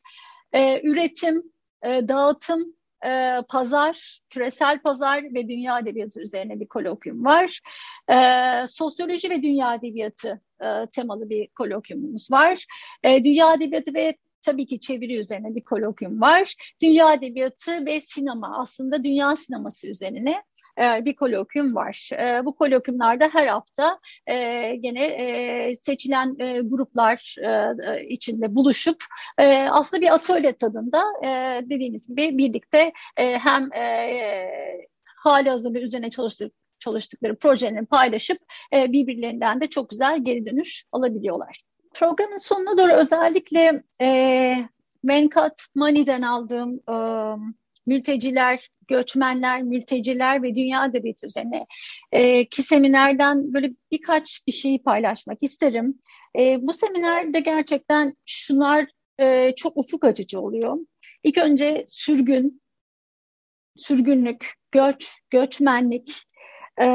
E, 0.52 0.80
üretim, 0.82 1.42
e, 1.84 2.08
dağıtım, 2.08 2.74
e, 3.06 3.42
pazar, 3.48 4.20
küresel 4.30 4.82
pazar 4.82 5.24
ve 5.34 5.48
dünya 5.48 5.78
edebiyatı 5.78 6.20
üzerine 6.20 6.60
bir 6.60 6.68
kolokviyum 6.68 7.24
var. 7.24 7.60
E, 8.08 8.16
sosyoloji 8.66 9.30
ve 9.30 9.42
dünya 9.42 9.74
edebiyatı 9.74 10.40
e, 10.60 10.66
temalı 10.92 11.30
bir 11.30 11.48
kolokviyumumuz 11.48 12.30
var. 12.30 12.66
E, 13.02 13.24
dünya 13.24 13.54
edebiyatı 13.54 13.94
ve 13.94 14.16
tabii 14.42 14.66
ki 14.66 14.80
çeviri 14.80 15.16
üzerine 15.16 15.54
bir 15.54 15.64
kolokviyum 15.64 16.20
var. 16.20 16.54
Dünya 16.82 17.14
edebiyatı 17.14 17.86
ve 17.86 18.00
sinema 18.00 18.58
aslında 18.58 19.04
dünya 19.04 19.36
sineması 19.36 19.90
üzerine 19.90 20.42
e, 20.78 21.04
bir 21.04 21.16
kolokviyum 21.16 21.74
var. 21.74 22.10
E, 22.12 22.44
bu 22.44 22.56
kolokviyumlarda 22.56 23.28
her 23.32 23.46
hafta 23.46 23.98
e, 24.26 24.34
gene 24.76 25.74
seçilen 25.74 26.36
gruplar 26.68 27.36
içinde 28.08 28.54
buluşup 28.54 29.04
aslında 29.70 30.02
bir 30.02 30.14
atölye 30.14 30.56
tadında 30.56 31.02
dediğimiz 31.70 32.08
gibi 32.08 32.38
birlikte 32.38 32.92
hem 33.16 33.70
hali 35.16 35.50
hazırda 35.50 35.78
üzerine 35.78 36.10
çalıştık 36.10 36.52
çalıştıkları 36.78 37.38
projelerini 37.38 37.86
paylaşıp 37.86 38.38
birbirlerinden 38.72 39.60
de 39.60 39.66
çok 39.66 39.90
güzel 39.90 40.24
geri 40.24 40.46
dönüş 40.46 40.84
alabiliyorlar. 40.92 41.62
Programın 41.98 42.36
sonuna 42.36 42.78
doğru 42.78 42.92
özellikle 42.92 43.82
e, 44.00 44.08
Venkat 45.04 45.66
Mani'den 45.74 46.22
aldığım 46.22 46.80
e, 46.88 46.96
mülteciler, 47.86 48.70
göçmenler, 48.88 49.62
mülteciler 49.62 50.42
ve 50.42 50.54
dünya 50.54 50.86
edebiyatı 50.86 51.26
üzerine 51.26 51.66
e, 52.12 52.44
ki 52.44 52.62
seminerden 52.62 53.54
böyle 53.54 53.70
birkaç 53.92 54.46
bir 54.46 54.52
şeyi 54.52 54.82
paylaşmak 54.82 55.38
isterim. 55.40 55.98
E, 56.38 56.58
bu 56.60 56.72
seminerde 56.72 57.40
gerçekten 57.40 58.16
şunlar 58.26 58.86
e, 59.20 59.54
çok 59.56 59.76
ufuk 59.76 60.04
açıcı 60.04 60.40
oluyor. 60.40 60.78
İlk 61.24 61.38
önce 61.38 61.84
sürgün, 61.88 62.62
sürgünlük, 63.76 64.52
göç, 64.72 65.10
göçmenlik, 65.30 66.22
e, 66.80 66.88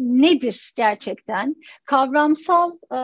nedir 0.00 0.72
gerçekten? 0.76 1.56
Kavramsal 1.84 2.72
e, 2.72 3.00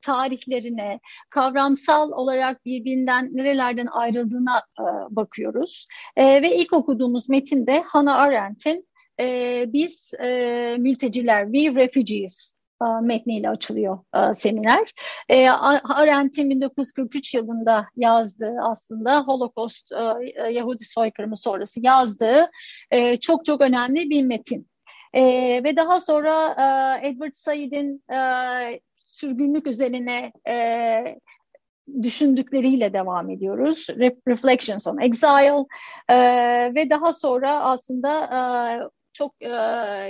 tarihlerine, 0.00 1.00
kavramsal 1.30 2.10
olarak 2.10 2.64
birbirinden 2.64 3.30
nerelerden 3.36 3.86
ayrıldığına 3.86 4.58
e, 4.58 4.84
bakıyoruz. 5.10 5.86
E, 6.16 6.42
ve 6.42 6.56
ilk 6.56 6.72
okuduğumuz 6.72 7.28
metinde 7.28 7.82
Hannah 7.86 8.18
Arendt'in 8.18 8.88
e, 9.20 9.64
Biz 9.68 10.12
e, 10.24 10.76
Mülteciler, 10.78 11.44
We 11.44 11.74
Refugees 11.74 12.56
e, 12.82 12.86
metniyle 13.02 13.50
açılıyor 13.50 13.98
e, 14.14 14.34
seminer. 14.34 14.94
E, 15.28 15.48
Arendt'in 15.48 16.50
1943 16.50 17.34
yılında 17.34 17.86
yazdığı 17.96 18.54
aslında 18.62 19.20
Holocaust, 19.20 19.92
e, 19.92 20.50
Yahudi 20.50 20.84
soykırımı 20.84 21.36
sonrası 21.36 21.80
yazdığı 21.82 22.50
e, 22.90 23.20
çok 23.20 23.44
çok 23.44 23.60
önemli 23.60 24.10
bir 24.10 24.22
metin. 24.22 24.68
E, 25.16 25.22
ve 25.64 25.76
daha 25.76 26.00
sonra 26.00 26.48
e, 27.02 27.08
Edward 27.08 27.32
Said'in 27.32 28.02
e, 28.12 28.20
sürgünlük 29.04 29.66
üzerine 29.66 30.32
e, 30.48 30.98
düşündükleriyle 32.02 32.92
devam 32.92 33.30
ediyoruz. 33.30 33.86
Reflections 34.28 34.86
on 34.86 34.98
Exile 35.00 35.64
e, 36.08 36.18
ve 36.74 36.90
daha 36.90 37.12
sonra 37.12 37.60
aslında 37.60 38.24
e, 38.24 38.40
çok 39.12 39.42
e, 39.42 39.48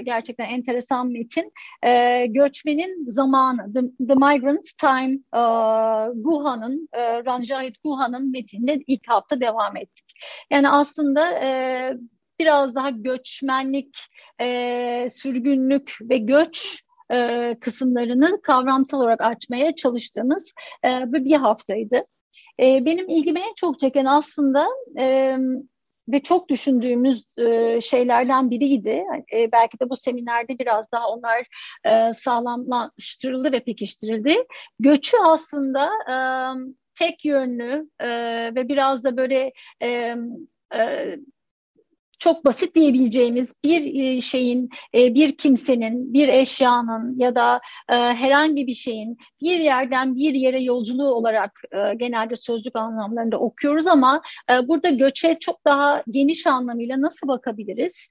gerçekten 0.03 0.45
enteresan 0.45 1.13
metin. 1.13 1.53
E, 1.83 2.27
göçmenin 2.27 3.11
zamanı, 3.11 3.73
The, 3.75 3.81
The 4.07 4.15
Migrant's 4.15 4.73
Time, 4.73 5.13
e, 5.15 5.43
Guha'nın, 6.15 6.89
e, 6.93 7.25
Ranjahit 7.25 7.83
Guha'nın 7.83 8.31
metinine 8.31 8.79
ilk 8.87 9.09
hafta 9.09 9.41
devam 9.41 9.77
ettik. 9.77 10.13
Yani 10.51 10.69
aslında 10.69 11.31
e, 11.31 11.49
biraz 12.41 12.75
daha 12.75 12.91
göçmenlik, 12.91 13.99
e, 14.41 15.09
sürgünlük 15.11 15.99
ve 16.03 16.19
göç 16.19 16.83
e, 17.13 17.57
kısımlarını 17.61 18.41
kavramsal 18.43 19.01
olarak 19.01 19.21
açmaya 19.21 19.75
çalıştığımız 19.75 20.53
e, 20.85 20.89
bir 21.13 21.37
haftaydı. 21.37 22.05
E, 22.61 22.85
benim 22.85 23.09
ilgimi 23.09 23.41
en 23.41 23.55
çok 23.55 23.79
çeken 23.79 24.05
aslında 24.05 24.67
e, 24.99 25.37
ve 26.09 26.19
çok 26.23 26.49
düşündüğümüz 26.49 27.25
e, 27.39 27.81
şeylerden 27.81 28.51
biriydi. 28.51 29.05
E, 29.35 29.53
belki 29.53 29.81
de 29.81 29.91
bu 29.91 29.97
seminerde 29.97 30.59
biraz 30.59 30.93
daha 30.93 31.09
onlar 31.09 31.47
e, 31.85 32.13
sağlamlaştırıldı 32.13 33.53
ve 33.53 33.61
pekiştirildi. 33.61 34.37
Göçü 34.81 35.17
aslında 35.25 35.91
e, 36.11 36.17
tek 36.99 37.25
yönlü 37.25 37.91
e, 38.01 38.09
ve 38.55 38.69
biraz 38.69 39.05
da 39.05 39.17
böyle 39.17 39.53
e, 39.83 40.17
e, 40.75 41.17
çok 42.19 42.45
basit 42.45 42.75
diyebileceğimiz 42.75 43.55
bir 43.65 43.95
e, 43.95 44.21
şeyin, 44.21 44.71
e, 44.95 45.15
bir 45.15 45.37
kimsenin, 45.37 46.15
bir 46.15 46.29
eşyanın 46.29 47.19
ya 47.19 47.35
da 47.35 47.61
e, 47.89 47.95
herhangi 47.95 48.67
bir 48.67 48.75
şeyin 48.75 49.19
bir 49.43 49.61
yerden 49.61 50.17
bir 50.17 50.35
yere 50.35 50.63
yolculuğu 50.63 51.15
olarak 51.15 51.61
genelde 51.97 52.37
sözlük 52.37 52.77
anlamlarında 52.77 53.39
okuyoruz 53.39 53.87
ama 53.87 54.23
burada 54.65 54.89
göçe 54.89 55.37
çok 55.41 55.65
daha 55.65 56.03
geniş 56.11 56.47
anlamıyla 56.47 57.01
nasıl 57.01 57.29
bakabiliriz? 57.29 58.09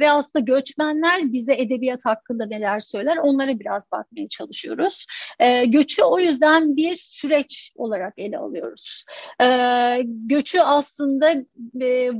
Ve 0.00 0.10
aslında 0.10 0.44
göçmenler 0.44 1.32
bize 1.32 1.54
edebiyat 1.54 2.04
hakkında 2.04 2.46
neler 2.46 2.80
söyler 2.80 3.16
onlara 3.16 3.58
biraz 3.58 3.92
bakmaya 3.92 4.28
çalışıyoruz. 4.28 5.06
Göçü 5.66 6.02
o 6.02 6.18
yüzden 6.18 6.76
bir 6.76 6.96
süreç 6.96 7.72
olarak 7.76 8.14
ele 8.16 8.38
alıyoruz. 8.38 9.04
Göçü 10.04 10.60
aslında 10.60 11.34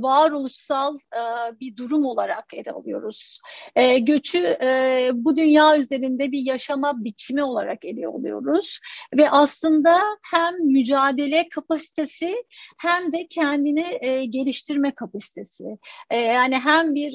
varoluşsal 0.01 0.97
e, 1.15 1.21
bir 1.59 1.77
durum 1.77 2.05
olarak 2.05 2.53
ele 2.53 2.71
alıyoruz. 2.71 3.39
E, 3.75 3.99
göçü 3.99 4.57
e, 4.63 5.09
bu 5.13 5.37
dünya 5.37 5.77
üzerinde 5.77 6.31
bir 6.31 6.41
yaşama 6.45 7.03
biçimi 7.03 7.43
olarak 7.43 7.85
ele 7.85 8.07
alıyoruz. 8.07 8.79
Ve 9.17 9.29
aslında 9.29 9.99
hem 10.31 10.65
mücadele 10.65 11.49
kapasitesi 11.49 12.35
hem 12.77 13.11
de 13.11 13.27
kendini 13.27 13.99
geliştirme 14.29 14.91
kapasitesi. 14.95 15.63
yani 16.11 16.55
hem 16.55 16.95
bir 16.95 17.13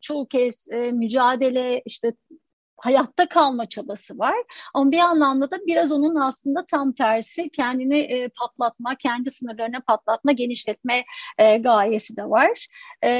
çoğu 0.00 0.28
kez 0.28 0.66
mücadele 0.92 1.82
işte 1.84 2.12
hayatta 2.80 3.28
kalma 3.28 3.66
çabası 3.66 4.18
var. 4.18 4.36
Ama 4.74 4.90
bir 4.90 4.98
anlamda 4.98 5.50
da 5.50 5.56
biraz 5.66 5.92
onun 5.92 6.14
aslında 6.14 6.64
tam 6.70 6.92
tersi 6.92 7.50
kendini 7.50 7.98
e, 7.98 8.28
patlatma, 8.28 8.94
kendi 8.94 9.30
sınırlarını 9.30 9.80
patlatma, 9.80 10.32
genişletme 10.32 11.04
e, 11.38 11.56
gayesi 11.58 12.16
de 12.16 12.24
var. 12.24 12.66
E, 13.02 13.10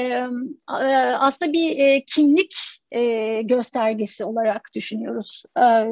e, 0.69 0.95
aslında 1.19 1.53
bir 1.53 1.77
e, 1.77 2.05
kimlik 2.05 2.55
e, 2.91 3.41
göstergesi 3.41 4.25
olarak 4.25 4.69
düşünüyoruz 4.75 5.43
e, 5.59 5.85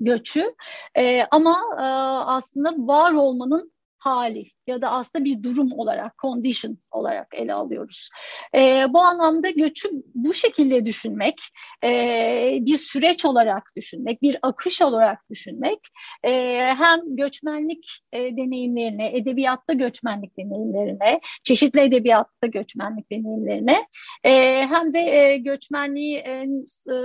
göçü. 0.00 0.54
E, 0.94 1.26
ama 1.30 1.60
e, 1.78 1.82
aslında 2.26 2.74
var 2.76 3.12
olmanın 3.12 3.72
hali 4.06 4.44
ya 4.66 4.82
da 4.82 4.90
aslında 4.90 5.24
bir 5.24 5.42
durum 5.42 5.72
olarak, 5.72 6.18
condition 6.18 6.78
olarak 6.90 7.26
ele 7.34 7.54
alıyoruz. 7.54 8.08
E, 8.54 8.86
bu 8.88 9.00
anlamda 9.00 9.50
göçü 9.50 9.88
bu 10.14 10.34
şekilde 10.34 10.86
düşünmek, 10.86 11.40
e, 11.84 12.58
bir 12.60 12.76
süreç 12.76 13.24
olarak 13.24 13.62
düşünmek, 13.76 14.22
bir 14.22 14.38
akış 14.42 14.82
olarak 14.82 15.30
düşünmek 15.30 15.78
e, 16.24 16.30
hem 16.78 17.00
göçmenlik 17.16 18.00
e, 18.12 18.36
deneyimlerine, 18.36 19.16
edebiyatta 19.16 19.72
göçmenlik 19.72 20.38
deneyimlerine, 20.38 21.20
çeşitli 21.44 21.80
edebiyatta 21.80 22.46
göçmenlik 22.46 23.10
deneyimlerine 23.10 23.86
e, 24.24 24.32
hem 24.66 24.94
de 24.94 24.98
e, 24.98 25.36
göçmenliği 25.38 26.16
e, 26.16 26.46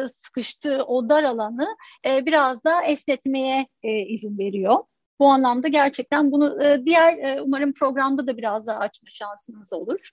sıkıştığı 0.08 0.84
o 0.84 1.10
dar 1.10 1.24
alanı 1.24 1.68
e, 2.08 2.26
biraz 2.26 2.64
da 2.64 2.84
esnetmeye 2.84 3.68
e, 3.84 4.00
izin 4.00 4.38
veriyor. 4.38 4.78
Bu 5.22 5.28
anlamda 5.28 5.68
gerçekten 5.68 6.32
bunu 6.32 6.64
e, 6.64 6.86
diğer 6.86 7.18
e, 7.18 7.42
umarım 7.42 7.74
programda 7.74 8.28
da 8.28 8.38
biraz 8.38 8.68
daha 8.68 8.80
açma 8.80 9.10
şansımız 9.12 9.74
olur. 9.74 10.10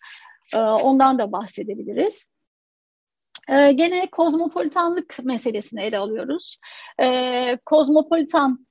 E, 0.54 0.58
ondan 0.58 1.18
da 1.18 1.32
bahsedebiliriz. 1.32 2.28
Gene 3.48 4.10
kozmopolitanlık 4.10 5.18
meselesini 5.24 5.82
ele 5.82 5.98
alıyoruz. 5.98 6.58
Kozmopolitan 7.64 8.66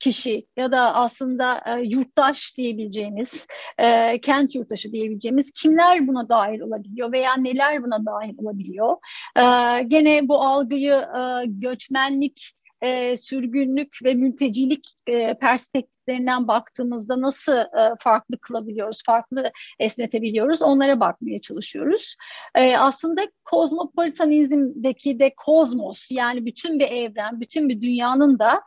kişi 0.00 0.46
ya 0.56 0.72
da 0.72 0.94
aslında 0.94 1.62
e, 1.66 1.80
yurttaş 1.82 2.56
diyebileceğimiz, 2.56 3.46
e, 3.78 4.20
kent 4.20 4.54
yurttaşı 4.54 4.92
diyebileceğimiz 4.92 5.52
kimler 5.52 6.08
buna 6.08 6.28
dahil 6.28 6.60
olabiliyor 6.60 7.12
veya 7.12 7.36
neler 7.36 7.82
buna 7.82 8.06
dahil 8.06 8.34
olabiliyor? 8.38 8.96
E, 9.36 9.42
gene 9.82 10.28
bu 10.28 10.42
algıyı 10.42 10.94
e, 10.94 11.46
göçmenlik 11.46 12.52
e, 12.82 13.16
sürgünlük 13.16 13.98
ve 14.04 14.14
mültecilik 14.14 14.86
e, 15.06 15.38
perspektiflerinden 15.38 16.48
baktığımızda 16.48 17.20
nasıl 17.20 17.56
e, 17.56 17.94
farklı 18.00 18.38
kılabiliyoruz, 18.38 19.02
farklı 19.06 19.52
esnetebiliyoruz 19.78 20.62
onlara 20.62 21.00
bakmaya 21.00 21.40
çalışıyoruz. 21.40 22.16
E, 22.54 22.76
aslında 22.76 23.22
kozmopolitanizmdeki 23.44 25.18
de 25.18 25.34
kozmos 25.36 26.10
yani 26.10 26.46
bütün 26.46 26.78
bir 26.78 26.88
evren, 26.88 27.40
bütün 27.40 27.68
bir 27.68 27.80
dünyanın 27.80 28.38
da 28.38 28.62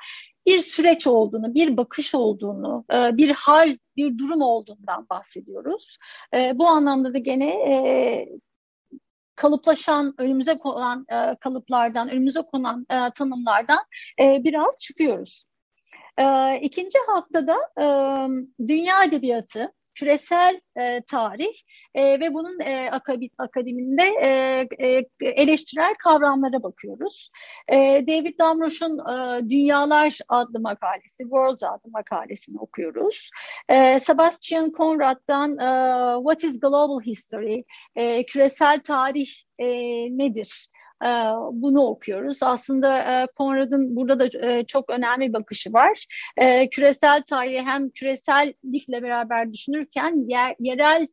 bir 0.45 0.59
süreç 0.59 1.07
olduğunu, 1.07 1.55
bir 1.55 1.77
bakış 1.77 2.15
olduğunu, 2.15 2.85
e, 2.93 3.17
bir 3.17 3.29
hal, 3.29 3.77
bir 3.97 4.17
durum 4.17 4.41
olduğundan 4.41 5.07
bahsediyoruz. 5.09 5.97
E, 6.33 6.51
bu 6.55 6.67
anlamda 6.67 7.13
da 7.13 7.17
gene 7.17 7.49
e, 7.49 8.29
kalıplaşan, 9.39 10.13
önümüze 10.17 10.57
konan 10.57 11.05
kalıplardan, 11.39 12.09
önümüze 12.09 12.41
konan 12.41 12.85
tanımlardan 13.15 13.79
biraz 14.19 14.79
çıkıyoruz. 14.81 15.43
İkinci 16.61 16.97
haftada 17.07 17.57
dünya 18.67 19.03
edebiyatı, 19.03 19.73
küresel 19.99 20.61
e, 20.79 21.01
tarih 21.01 21.53
e, 21.95 22.19
ve 22.19 22.33
bunun 22.33 22.59
e, 22.59 22.91
akademinde 23.37 24.03
e, 24.03 24.29
e, 24.79 25.05
eleştirel 25.21 25.93
kavramlara 26.03 26.63
bakıyoruz. 26.63 27.31
E, 27.67 27.77
David 28.07 28.39
Damrosch'un 28.39 28.99
e, 28.99 29.49
Dünyalar 29.49 30.19
adlı 30.29 30.59
makalesi, 30.59 31.23
Worlds 31.23 31.63
adlı 31.63 31.91
makalesini 31.91 32.59
okuyoruz. 32.59 33.29
E, 33.69 33.99
Sebastian 33.99 34.71
Conrad'dan 34.77 35.57
e, 35.57 35.69
What 36.17 36.43
is 36.43 36.59
Global 36.59 37.01
History, 37.01 37.63
e, 37.95 38.25
küresel 38.25 38.79
tarih 38.79 39.29
e, 39.59 39.67
nedir? 40.17 40.69
Ee, 41.03 41.07
bunu 41.51 41.81
okuyoruz. 41.81 42.43
Aslında 42.43 42.99
e, 42.99 43.27
Conrad'ın 43.37 43.95
burada 43.95 44.19
da 44.19 44.47
e, 44.47 44.65
çok 44.65 44.89
önemli 44.89 45.27
bir 45.27 45.33
bakışı 45.33 45.73
var. 45.73 46.05
E, 46.37 46.69
küresel 46.69 47.23
tarihi 47.23 47.61
hem 47.61 47.89
küresellikle 47.89 49.03
beraber 49.03 49.53
düşünürken 49.53 50.25
yer, 50.27 50.55
yerel 50.59 51.07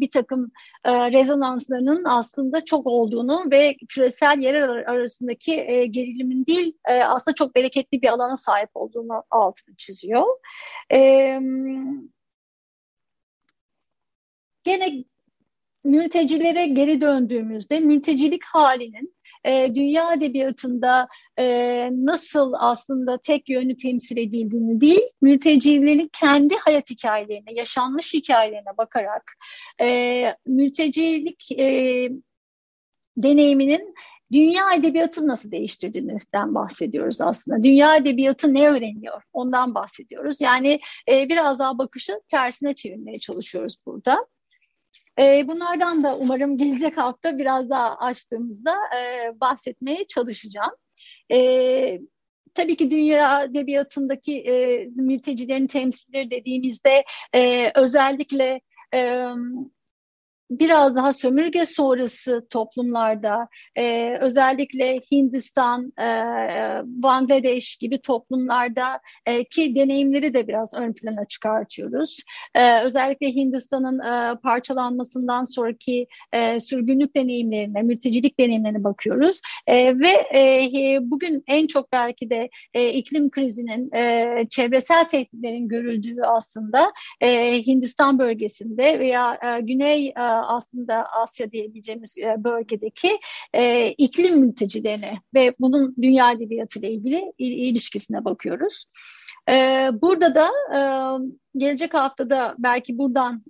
bir 0.00 0.10
takım 0.10 0.50
rezonanslarının 0.86 2.04
aslında 2.04 2.64
çok 2.64 2.86
olduğunu 2.86 3.44
ve 3.50 3.76
küresel 3.88 4.38
yerel 4.38 4.70
arasındaki 4.70 5.56
gerilimin 5.90 6.46
değil 6.46 6.78
aslında 6.88 7.34
çok 7.34 7.54
bereketli 7.54 8.02
bir 8.02 8.08
alana 8.08 8.36
sahip 8.36 8.70
olduğunu 8.74 9.22
altını 9.30 9.76
çiziyor. 9.76 10.26
Gene 14.64 15.04
mültecilere 15.84 16.66
geri 16.66 17.00
döndüğümüzde 17.00 17.80
mültecilik 17.80 18.44
halinin 18.44 19.14
e, 19.44 19.74
dünya 19.74 20.14
edebiyatında 20.14 21.08
e, 21.38 21.88
nasıl 21.92 22.52
aslında 22.58 23.18
tek 23.18 23.48
yönlü 23.48 23.76
temsil 23.76 24.16
edildiğini 24.16 24.80
değil, 24.80 25.08
mültecilerin 25.22 26.10
kendi 26.20 26.56
hayat 26.56 26.90
hikayelerine, 26.90 27.52
yaşanmış 27.52 28.14
hikayelerine 28.14 28.76
bakarak 28.78 29.32
e, 29.80 30.24
mültecilik 30.46 31.52
e, 31.52 32.08
deneyiminin 33.16 33.94
dünya 34.32 34.74
edebiyatını 34.74 35.28
nasıl 35.28 35.50
değiştirdiğinizden 35.50 36.54
bahsediyoruz 36.54 37.20
aslında. 37.20 37.62
Dünya 37.62 37.96
edebiyatı 37.96 38.54
ne 38.54 38.68
öğreniyor? 38.68 39.22
Ondan 39.32 39.74
bahsediyoruz. 39.74 40.40
Yani 40.40 40.80
e, 41.08 41.28
biraz 41.28 41.58
daha 41.58 41.78
bakışı 41.78 42.20
tersine 42.28 42.74
çevirmeye 42.74 43.18
çalışıyoruz 43.18 43.76
burada. 43.86 44.26
E, 45.18 45.48
bunlardan 45.48 46.04
da 46.04 46.18
umarım 46.18 46.56
gelecek 46.56 46.96
hafta 46.96 47.38
biraz 47.38 47.70
daha 47.70 47.96
açtığımızda 47.96 48.74
e, 48.96 49.32
bahsetmeye 49.40 50.04
çalışacağım. 50.04 50.72
E, 51.32 52.00
tabii 52.54 52.76
ki 52.76 52.90
dünya 52.90 53.42
edebiyatındaki 53.42 54.40
e, 54.40 54.84
mültecilerin 54.96 55.66
temsilleri 55.66 56.30
dediğimizde 56.30 57.04
e, 57.34 57.72
özellikle 57.74 58.60
biraz 60.50 60.96
daha 60.96 61.12
sömürge 61.12 61.66
sonrası 61.66 62.46
toplumlarda 62.50 63.48
e, 63.76 64.16
özellikle 64.20 65.00
Hindistan, 65.12 65.92
e, 66.00 66.06
Bangladeş 66.84 67.76
gibi 67.76 68.00
toplumlarda 68.00 69.00
e, 69.26 69.44
ki 69.44 69.74
deneyimleri 69.74 70.34
de 70.34 70.48
biraz 70.48 70.74
ön 70.74 70.92
plana 70.92 71.24
çıkartıyoruz. 71.24 72.22
E, 72.54 72.80
özellikle 72.80 73.26
Hindistan'ın 73.26 73.98
e, 73.98 74.40
parçalanmasından 74.40 75.44
sonraki 75.44 76.06
e, 76.32 76.60
sürgünlük 76.60 77.16
deneyimlerine, 77.16 77.82
mültecilik 77.82 78.38
deneyimlerine 78.40 78.84
bakıyoruz. 78.84 79.40
E, 79.66 79.98
ve 79.98 80.38
e, 80.38 80.98
bugün 81.02 81.44
en 81.46 81.66
çok 81.66 81.92
belki 81.92 82.30
de 82.30 82.50
e, 82.74 82.88
iklim 82.88 83.30
krizinin, 83.30 83.92
e, 83.94 84.26
çevresel 84.50 85.04
tehditlerin 85.04 85.68
görüldüğü 85.68 86.22
aslında 86.22 86.92
e, 87.20 87.62
Hindistan 87.66 88.18
bölgesinde 88.18 88.98
veya 88.98 89.38
e, 89.42 89.60
Güney 89.60 90.08
e, 90.08 90.33
aslında 90.34 91.04
Asya 91.04 91.52
diyebileceğimiz 91.52 92.18
e, 92.18 92.44
bölgedeki 92.44 93.18
e, 93.52 93.88
iklim 93.88 94.38
mültecilerine 94.38 95.18
ve 95.34 95.54
bunun 95.60 95.94
dünya 96.02 96.32
edebiyatı 96.32 96.78
ile 96.78 96.90
ilgili 96.90 97.32
ilişkisine 97.38 98.24
bakıyoruz. 98.24 98.86
E, 99.48 99.88
burada 99.92 100.34
da 100.34 100.50
gelecek 101.56 101.94
haftada 101.94 102.54
belki 102.58 102.98
buradan 102.98 103.42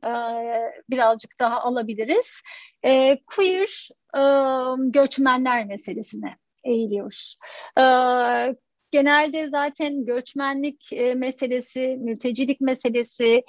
birazcık 0.91 1.41
daha 1.41 1.61
alabiliriz. 1.61 2.43
Queer 3.27 3.89
göçmenler 4.93 5.67
meselesine 5.67 6.37
eğiliyoruz. 6.65 7.37
Genelde 8.91 9.49
zaten 9.49 10.05
göçmenlik 10.05 10.93
meselesi, 11.17 11.97
mültecilik 12.01 12.61
meselesi 12.61 13.43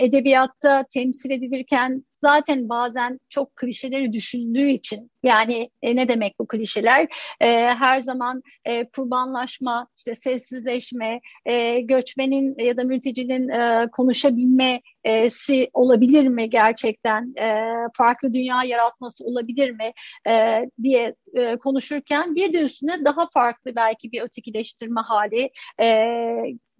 edebiyatta 0.00 0.84
temsil 0.94 1.30
edilirken 1.30 2.04
zaten 2.20 2.68
bazen 2.68 3.20
çok 3.28 3.56
klişeleri 3.56 4.12
düşündüğü 4.12 4.68
için 4.68 5.10
yani 5.22 5.70
e, 5.82 5.96
ne 5.96 6.08
demek 6.08 6.38
bu 6.40 6.46
klişeler? 6.46 7.06
E, 7.40 7.46
her 7.66 8.00
zaman 8.00 8.42
e, 8.64 8.88
kurbanlaşma, 8.90 9.88
işte 9.96 10.14
sessizleşme, 10.14 11.20
e, 11.46 11.80
göçmenin 11.80 12.64
ya 12.64 12.76
da 12.76 12.84
mültecinin 12.84 13.48
e, 13.48 13.88
konuşabilmesi 13.92 15.70
olabilir 15.72 16.28
mi 16.28 16.50
gerçekten? 16.50 17.34
E, 17.38 17.64
farklı 17.96 18.32
dünya 18.32 18.64
yaratması 18.64 19.24
olabilir 19.24 19.70
mi 19.70 19.92
e, 20.28 20.64
diye 20.82 21.14
e, 21.34 21.56
konuşurken 21.56 22.34
bir 22.34 22.52
de 22.52 22.62
üstüne 22.62 23.04
daha 23.04 23.28
farklı 23.34 23.76
belki 23.76 24.12
bir 24.12 24.22
ötekileştirme 24.22 25.00
hali 25.00 25.50
e, 25.80 25.86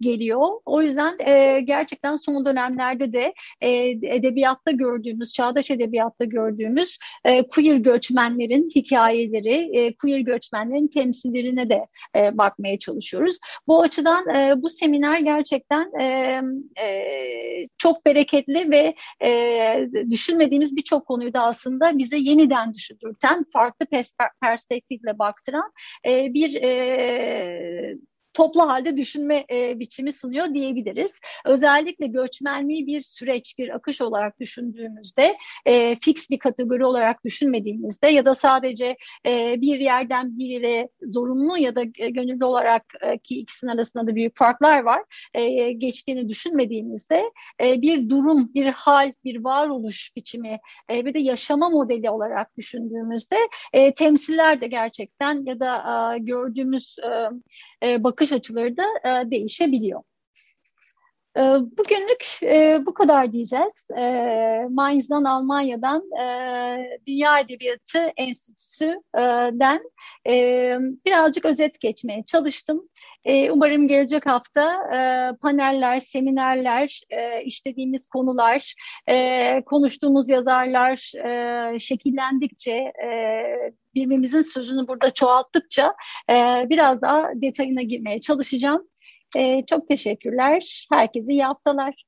geliyor. 0.01 0.47
O 0.65 0.81
yüzden 0.81 1.15
e, 1.19 1.61
gerçekten 1.61 2.15
son 2.15 2.45
dönemlerde 2.45 3.13
de 3.13 3.33
e, 3.61 3.69
edebiyatta 3.89 4.71
gördüğümüz, 4.71 5.33
çağdaş 5.33 5.71
edebiyatta 5.71 6.25
gördüğümüz 6.25 6.97
e, 7.25 7.47
queer 7.47 7.75
göçmenlerin 7.75 8.69
hikayeleri, 8.75 9.77
e, 9.77 9.95
queer 9.95 10.19
göçmenlerin 10.19 10.87
temsillerine 10.87 11.69
de 11.69 11.87
e, 12.15 12.37
bakmaya 12.37 12.79
çalışıyoruz. 12.79 13.37
Bu 13.67 13.81
açıdan 13.81 14.29
e, 14.35 14.61
bu 14.61 14.69
seminer 14.69 15.19
gerçekten 15.19 16.01
e, 16.01 16.05
e, 16.83 17.67
çok 17.77 18.05
bereketli 18.05 18.71
ve 18.71 18.95
e, 19.27 19.89
düşünmediğimiz 20.09 20.75
birçok 20.75 21.05
konuyu 21.05 21.33
da 21.33 21.41
aslında 21.41 21.97
bize 21.97 22.17
yeniden 22.17 22.73
düşündürten, 22.73 23.45
farklı 23.53 23.85
perspektifle 24.41 25.19
baktıran 25.19 25.71
e, 26.07 26.33
bir 26.33 26.55
e, 26.55 27.97
toplu 28.33 28.61
halde 28.61 28.97
düşünme 28.97 29.45
e, 29.51 29.79
biçimi 29.79 30.13
sunuyor 30.13 30.53
diyebiliriz. 30.53 31.19
Özellikle 31.45 32.07
göçmenliği 32.07 32.87
bir 32.87 33.01
süreç, 33.01 33.57
bir 33.57 33.75
akış 33.75 34.01
olarak 34.01 34.39
düşündüğümüzde, 34.39 35.37
e, 35.65 35.95
fix 36.01 36.29
bir 36.29 36.39
kategori 36.39 36.85
olarak 36.85 37.25
düşünmediğimizde 37.25 38.07
ya 38.07 38.25
da 38.25 38.35
sadece 38.35 38.97
e, 39.25 39.61
bir 39.61 39.79
yerden 39.79 40.37
bir 40.37 40.45
yere 40.45 40.89
zorunlu 41.03 41.57
ya 41.57 41.75
da 41.75 41.83
gönüllü 41.83 42.45
olarak 42.45 42.85
e, 43.01 43.17
ki 43.17 43.39
ikisinin 43.39 43.71
arasında 43.71 44.07
da 44.07 44.15
büyük 44.15 44.37
farklar 44.37 44.81
var, 44.83 45.03
e, 45.33 45.71
geçtiğini 45.71 46.29
düşünmediğimizde 46.29 47.23
e, 47.63 47.81
bir 47.81 48.09
durum, 48.09 48.53
bir 48.53 48.65
hal, 48.65 49.13
bir 49.23 49.43
varoluş 49.43 50.15
biçimi 50.15 50.59
e, 50.89 51.05
ve 51.05 51.13
de 51.13 51.19
yaşama 51.19 51.69
modeli 51.69 52.09
olarak 52.09 52.57
düşündüğümüzde 52.57 53.37
e, 53.73 53.93
temsiller 53.93 54.61
de 54.61 54.67
gerçekten 54.67 55.45
ya 55.45 55.59
da 55.59 55.75
e, 56.15 56.19
gördüğümüz 56.19 56.95
e, 56.99 57.87
e, 57.87 58.03
bakış 58.21 58.33
açıları 58.33 58.77
da 58.77 58.85
e, 59.05 59.31
değişebiliyor. 59.31 60.03
E, 61.37 61.41
bugünlük 61.77 62.43
e, 62.43 62.85
bu 62.85 62.93
kadar 62.93 63.33
diyeceğiz. 63.33 63.87
E, 63.97 64.67
Mainz'dan, 64.69 65.23
Almanya'dan 65.23 66.11
e, 66.21 66.99
Dünya 67.07 67.39
Edebiyatı 67.39 68.11
Enstitüsü'den 68.17 69.81
e, 70.27 70.77
birazcık 71.05 71.45
özet 71.45 71.79
geçmeye 71.79 72.23
çalıştım. 72.23 72.89
E, 73.25 73.51
umarım 73.51 73.87
gelecek 73.87 74.25
hafta 74.25 74.73
e, 74.93 74.97
paneller, 75.41 75.99
seminerler, 75.99 77.01
e, 77.09 77.43
işlediğimiz 77.43 78.07
konular, 78.07 78.75
e, 79.09 79.61
konuştuğumuz 79.65 80.29
yazarlar 80.29 81.11
e, 81.25 81.79
şekillendikçe, 81.79 82.75
e, 82.75 83.11
birbirimizin 83.95 84.41
sözünü 84.41 84.87
burada 84.87 85.13
çoğalttıkça 85.13 85.93
biraz 86.69 87.01
daha 87.01 87.29
detayına 87.35 87.81
girmeye 87.81 88.19
çalışacağım. 88.19 88.87
Çok 89.69 89.87
teşekkürler. 89.87 90.87
Herkese 90.91 91.31
iyi 91.33 91.43
haftalar. 91.43 92.03